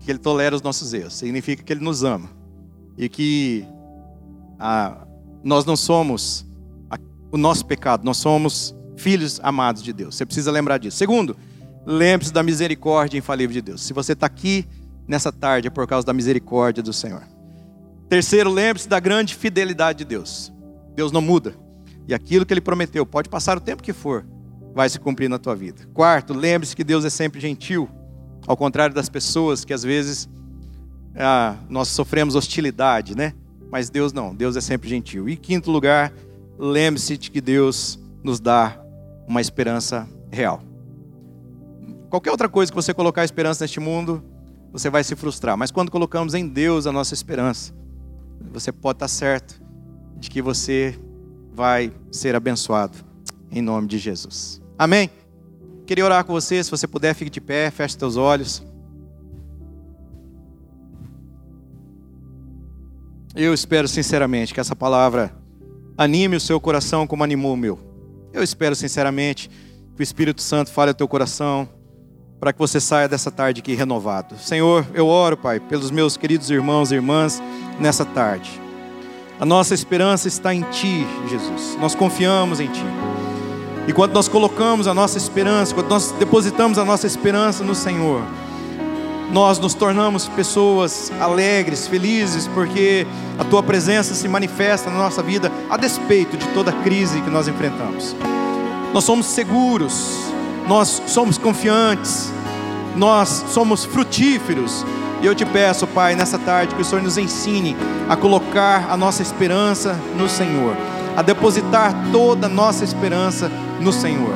que 0.00 0.10
Ele 0.10 0.18
tolera 0.18 0.54
os 0.54 0.62
nossos 0.62 0.92
erros, 0.92 1.14
significa 1.14 1.62
que 1.62 1.72
Ele 1.72 1.82
nos 1.84 2.04
ama 2.04 2.28
e 2.98 3.08
que 3.08 3.66
ah, 4.58 5.06
nós 5.42 5.64
não 5.64 5.76
somos 5.76 6.46
a, 6.90 6.98
o 7.32 7.38
nosso 7.38 7.64
pecado, 7.64 8.04
nós 8.04 8.16
somos 8.16 8.74
filhos 8.96 9.40
amados 9.42 9.82
de 9.82 9.92
Deus. 9.92 10.16
Você 10.16 10.26
precisa 10.26 10.50
lembrar 10.50 10.78
disso. 10.78 10.96
Segundo, 10.96 11.36
lembre-se 11.86 12.32
da 12.32 12.42
misericórdia 12.42 13.18
infalível 13.18 13.54
de 13.54 13.62
Deus. 13.62 13.82
Se 13.82 13.92
você 13.92 14.12
está 14.12 14.26
aqui 14.26 14.66
nessa 15.06 15.32
tarde 15.32 15.68
é 15.68 15.70
por 15.70 15.86
causa 15.86 16.06
da 16.06 16.12
misericórdia 16.12 16.82
do 16.82 16.92
Senhor. 16.92 17.22
Terceiro, 18.08 18.50
lembre-se 18.50 18.88
da 18.88 19.00
grande 19.00 19.34
fidelidade 19.34 19.98
de 19.98 20.04
Deus. 20.04 20.52
Deus 20.94 21.10
não 21.10 21.20
muda. 21.20 21.54
E 22.06 22.14
aquilo 22.14 22.44
que 22.44 22.52
ele 22.52 22.60
prometeu, 22.60 23.04
pode 23.06 23.28
passar 23.28 23.56
o 23.56 23.60
tempo 23.60 23.82
que 23.82 23.92
for, 23.92 24.26
vai 24.74 24.88
se 24.88 24.98
cumprir 24.98 25.28
na 25.28 25.38
tua 25.38 25.54
vida. 25.54 25.88
Quarto, 25.94 26.34
lembre-se 26.34 26.76
que 26.76 26.84
Deus 26.84 27.04
é 27.04 27.10
sempre 27.10 27.40
gentil, 27.40 27.88
ao 28.46 28.56
contrário 28.56 28.94
das 28.94 29.08
pessoas 29.08 29.64
que 29.64 29.72
às 29.72 29.82
vezes 29.82 30.28
ah, 31.16 31.56
nós 31.68 31.88
sofremos 31.88 32.34
hostilidade, 32.34 33.16
né? 33.16 33.32
Mas 33.70 33.88
Deus 33.88 34.12
não, 34.12 34.34
Deus 34.34 34.56
é 34.56 34.60
sempre 34.60 34.88
gentil. 34.88 35.28
E 35.28 35.36
quinto 35.36 35.70
lugar, 35.70 36.12
lembre-se 36.58 37.16
de 37.16 37.30
que 37.30 37.40
Deus 37.40 37.98
nos 38.22 38.38
dá 38.38 38.78
uma 39.26 39.40
esperança 39.40 40.06
real. 40.30 40.62
Qualquer 42.10 42.30
outra 42.30 42.48
coisa 42.48 42.70
que 42.70 42.76
você 42.76 42.92
colocar 42.92 43.24
esperança 43.24 43.64
neste 43.64 43.80
mundo, 43.80 44.22
você 44.74 44.90
vai 44.90 45.04
se 45.04 45.14
frustrar. 45.14 45.56
Mas 45.56 45.70
quando 45.70 45.88
colocamos 45.88 46.34
em 46.34 46.48
Deus 46.48 46.84
a 46.84 46.90
nossa 46.90 47.14
esperança, 47.14 47.72
você 48.50 48.72
pode 48.72 48.96
estar 48.96 49.06
certo 49.06 49.62
de 50.16 50.28
que 50.28 50.42
você 50.42 50.98
vai 51.52 51.92
ser 52.10 52.34
abençoado 52.34 52.98
em 53.52 53.62
nome 53.62 53.86
de 53.86 53.98
Jesus. 53.98 54.60
Amém? 54.76 55.08
Queria 55.86 56.04
orar 56.04 56.24
com 56.24 56.32
você, 56.32 56.62
se 56.64 56.72
você 56.72 56.88
puder, 56.88 57.14
fique 57.14 57.30
de 57.30 57.40
pé, 57.40 57.70
feche 57.70 57.96
seus 57.96 58.16
olhos. 58.16 58.64
Eu 63.36 63.54
espero 63.54 63.86
sinceramente 63.86 64.52
que 64.52 64.58
essa 64.58 64.74
palavra 64.74 65.32
anime 65.96 66.34
o 66.34 66.40
seu 66.40 66.60
coração 66.60 67.06
como 67.06 67.22
animou 67.22 67.54
o 67.54 67.56
meu. 67.56 67.78
Eu 68.32 68.42
espero 68.42 68.74
sinceramente 68.74 69.48
que 69.94 70.00
o 70.00 70.02
Espírito 70.02 70.42
Santo 70.42 70.72
fale 70.72 70.90
ao 70.90 70.94
teu 70.96 71.06
coração 71.06 71.68
para 72.40 72.52
que 72.52 72.58
você 72.58 72.80
saia 72.80 73.08
dessa 73.08 73.30
tarde 73.30 73.60
aqui 73.60 73.74
renovado. 73.74 74.36
Senhor, 74.38 74.86
eu 74.92 75.06
oro, 75.06 75.36
Pai, 75.36 75.60
pelos 75.60 75.90
meus 75.90 76.16
queridos 76.16 76.50
irmãos 76.50 76.92
e 76.92 76.94
irmãs 76.94 77.42
nessa 77.80 78.04
tarde. 78.04 78.60
A 79.40 79.44
nossa 79.44 79.74
esperança 79.74 80.28
está 80.28 80.54
em 80.54 80.62
Ti, 80.62 81.06
Jesus. 81.28 81.76
Nós 81.80 81.94
confiamos 81.94 82.60
em 82.60 82.68
Ti. 82.68 82.84
E 83.86 83.92
quando 83.92 84.12
nós 84.12 84.28
colocamos 84.28 84.86
a 84.86 84.94
nossa 84.94 85.18
esperança, 85.18 85.74
quando 85.74 85.88
nós 85.88 86.12
depositamos 86.12 86.78
a 86.78 86.84
nossa 86.84 87.06
esperança 87.06 87.62
no 87.64 87.74
Senhor, 87.74 88.22
nós 89.30 89.58
nos 89.58 89.74
tornamos 89.74 90.28
pessoas 90.28 91.10
alegres, 91.20 91.88
felizes, 91.88 92.46
porque 92.48 93.06
a 93.38 93.44
Tua 93.44 93.62
presença 93.62 94.14
se 94.14 94.28
manifesta 94.28 94.90
na 94.90 94.98
nossa 94.98 95.22
vida 95.22 95.50
a 95.68 95.76
despeito 95.76 96.36
de 96.36 96.46
toda 96.48 96.70
a 96.70 96.82
crise 96.82 97.20
que 97.20 97.30
nós 97.30 97.48
enfrentamos. 97.48 98.14
Nós 98.92 99.04
somos 99.04 99.26
seguros, 99.26 100.32
nós 100.66 101.02
somos 101.06 101.38
confiantes, 101.38 102.32
nós 102.96 103.44
somos 103.48 103.84
frutíferos. 103.84 104.84
E 105.20 105.26
eu 105.26 105.34
te 105.34 105.44
peço, 105.44 105.86
Pai, 105.86 106.14
nessa 106.14 106.38
tarde, 106.38 106.74
que 106.74 106.82
o 106.82 106.84
Senhor 106.84 107.02
nos 107.02 107.16
ensine 107.16 107.76
a 108.08 108.16
colocar 108.16 108.86
a 108.90 108.96
nossa 108.96 109.22
esperança 109.22 109.98
no 110.16 110.28
Senhor, 110.28 110.76
a 111.16 111.22
depositar 111.22 111.94
toda 112.12 112.46
a 112.46 112.50
nossa 112.50 112.84
esperança 112.84 113.50
no 113.80 113.92
Senhor. 113.92 114.34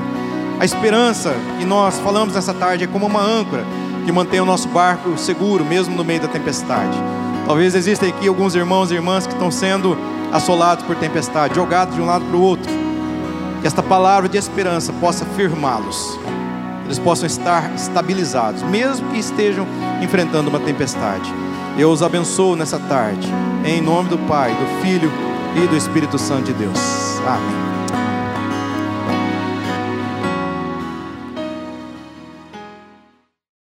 A 0.58 0.64
esperança 0.64 1.34
que 1.58 1.64
nós 1.64 1.98
falamos 1.98 2.34
nessa 2.34 2.52
tarde 2.52 2.84
é 2.84 2.86
como 2.86 3.06
uma 3.06 3.22
âncora 3.22 3.64
que 4.04 4.12
mantém 4.12 4.40
o 4.40 4.46
nosso 4.46 4.68
barco 4.68 5.16
seguro, 5.18 5.64
mesmo 5.64 5.94
no 5.94 6.04
meio 6.04 6.20
da 6.20 6.28
tempestade. 6.28 6.96
Talvez 7.46 7.74
existam 7.74 8.08
aqui 8.08 8.26
alguns 8.26 8.54
irmãos 8.54 8.90
e 8.90 8.94
irmãs 8.94 9.26
que 9.26 9.32
estão 9.32 9.50
sendo 9.50 9.96
assolados 10.32 10.84
por 10.84 10.96
tempestade, 10.96 11.54
jogados 11.54 11.94
de 11.94 12.00
um 12.00 12.06
lado 12.06 12.24
para 12.24 12.36
o 12.36 12.40
outro. 12.40 12.77
Que 13.68 13.70
esta 13.70 13.82
palavra 13.82 14.30
de 14.30 14.38
esperança 14.38 14.94
possa 14.94 15.26
firmá-los 15.36 16.18
eles 16.86 16.98
possam 16.98 17.26
estar 17.26 17.70
estabilizados, 17.74 18.62
mesmo 18.62 19.10
que 19.10 19.18
estejam 19.18 19.66
enfrentando 20.02 20.48
uma 20.48 20.58
tempestade. 20.58 21.30
Eu 21.76 21.90
os 21.90 22.02
abençoo 22.02 22.56
nessa 22.56 22.78
tarde, 22.78 23.28
em 23.66 23.82
nome 23.82 24.08
do 24.08 24.16
Pai, 24.20 24.54
do 24.54 24.82
Filho 24.82 25.12
e 25.54 25.66
do 25.66 25.76
Espírito 25.76 26.18
Santo 26.18 26.44
de 26.44 26.54
Deus. 26.54 26.78
Amém. 27.26 27.77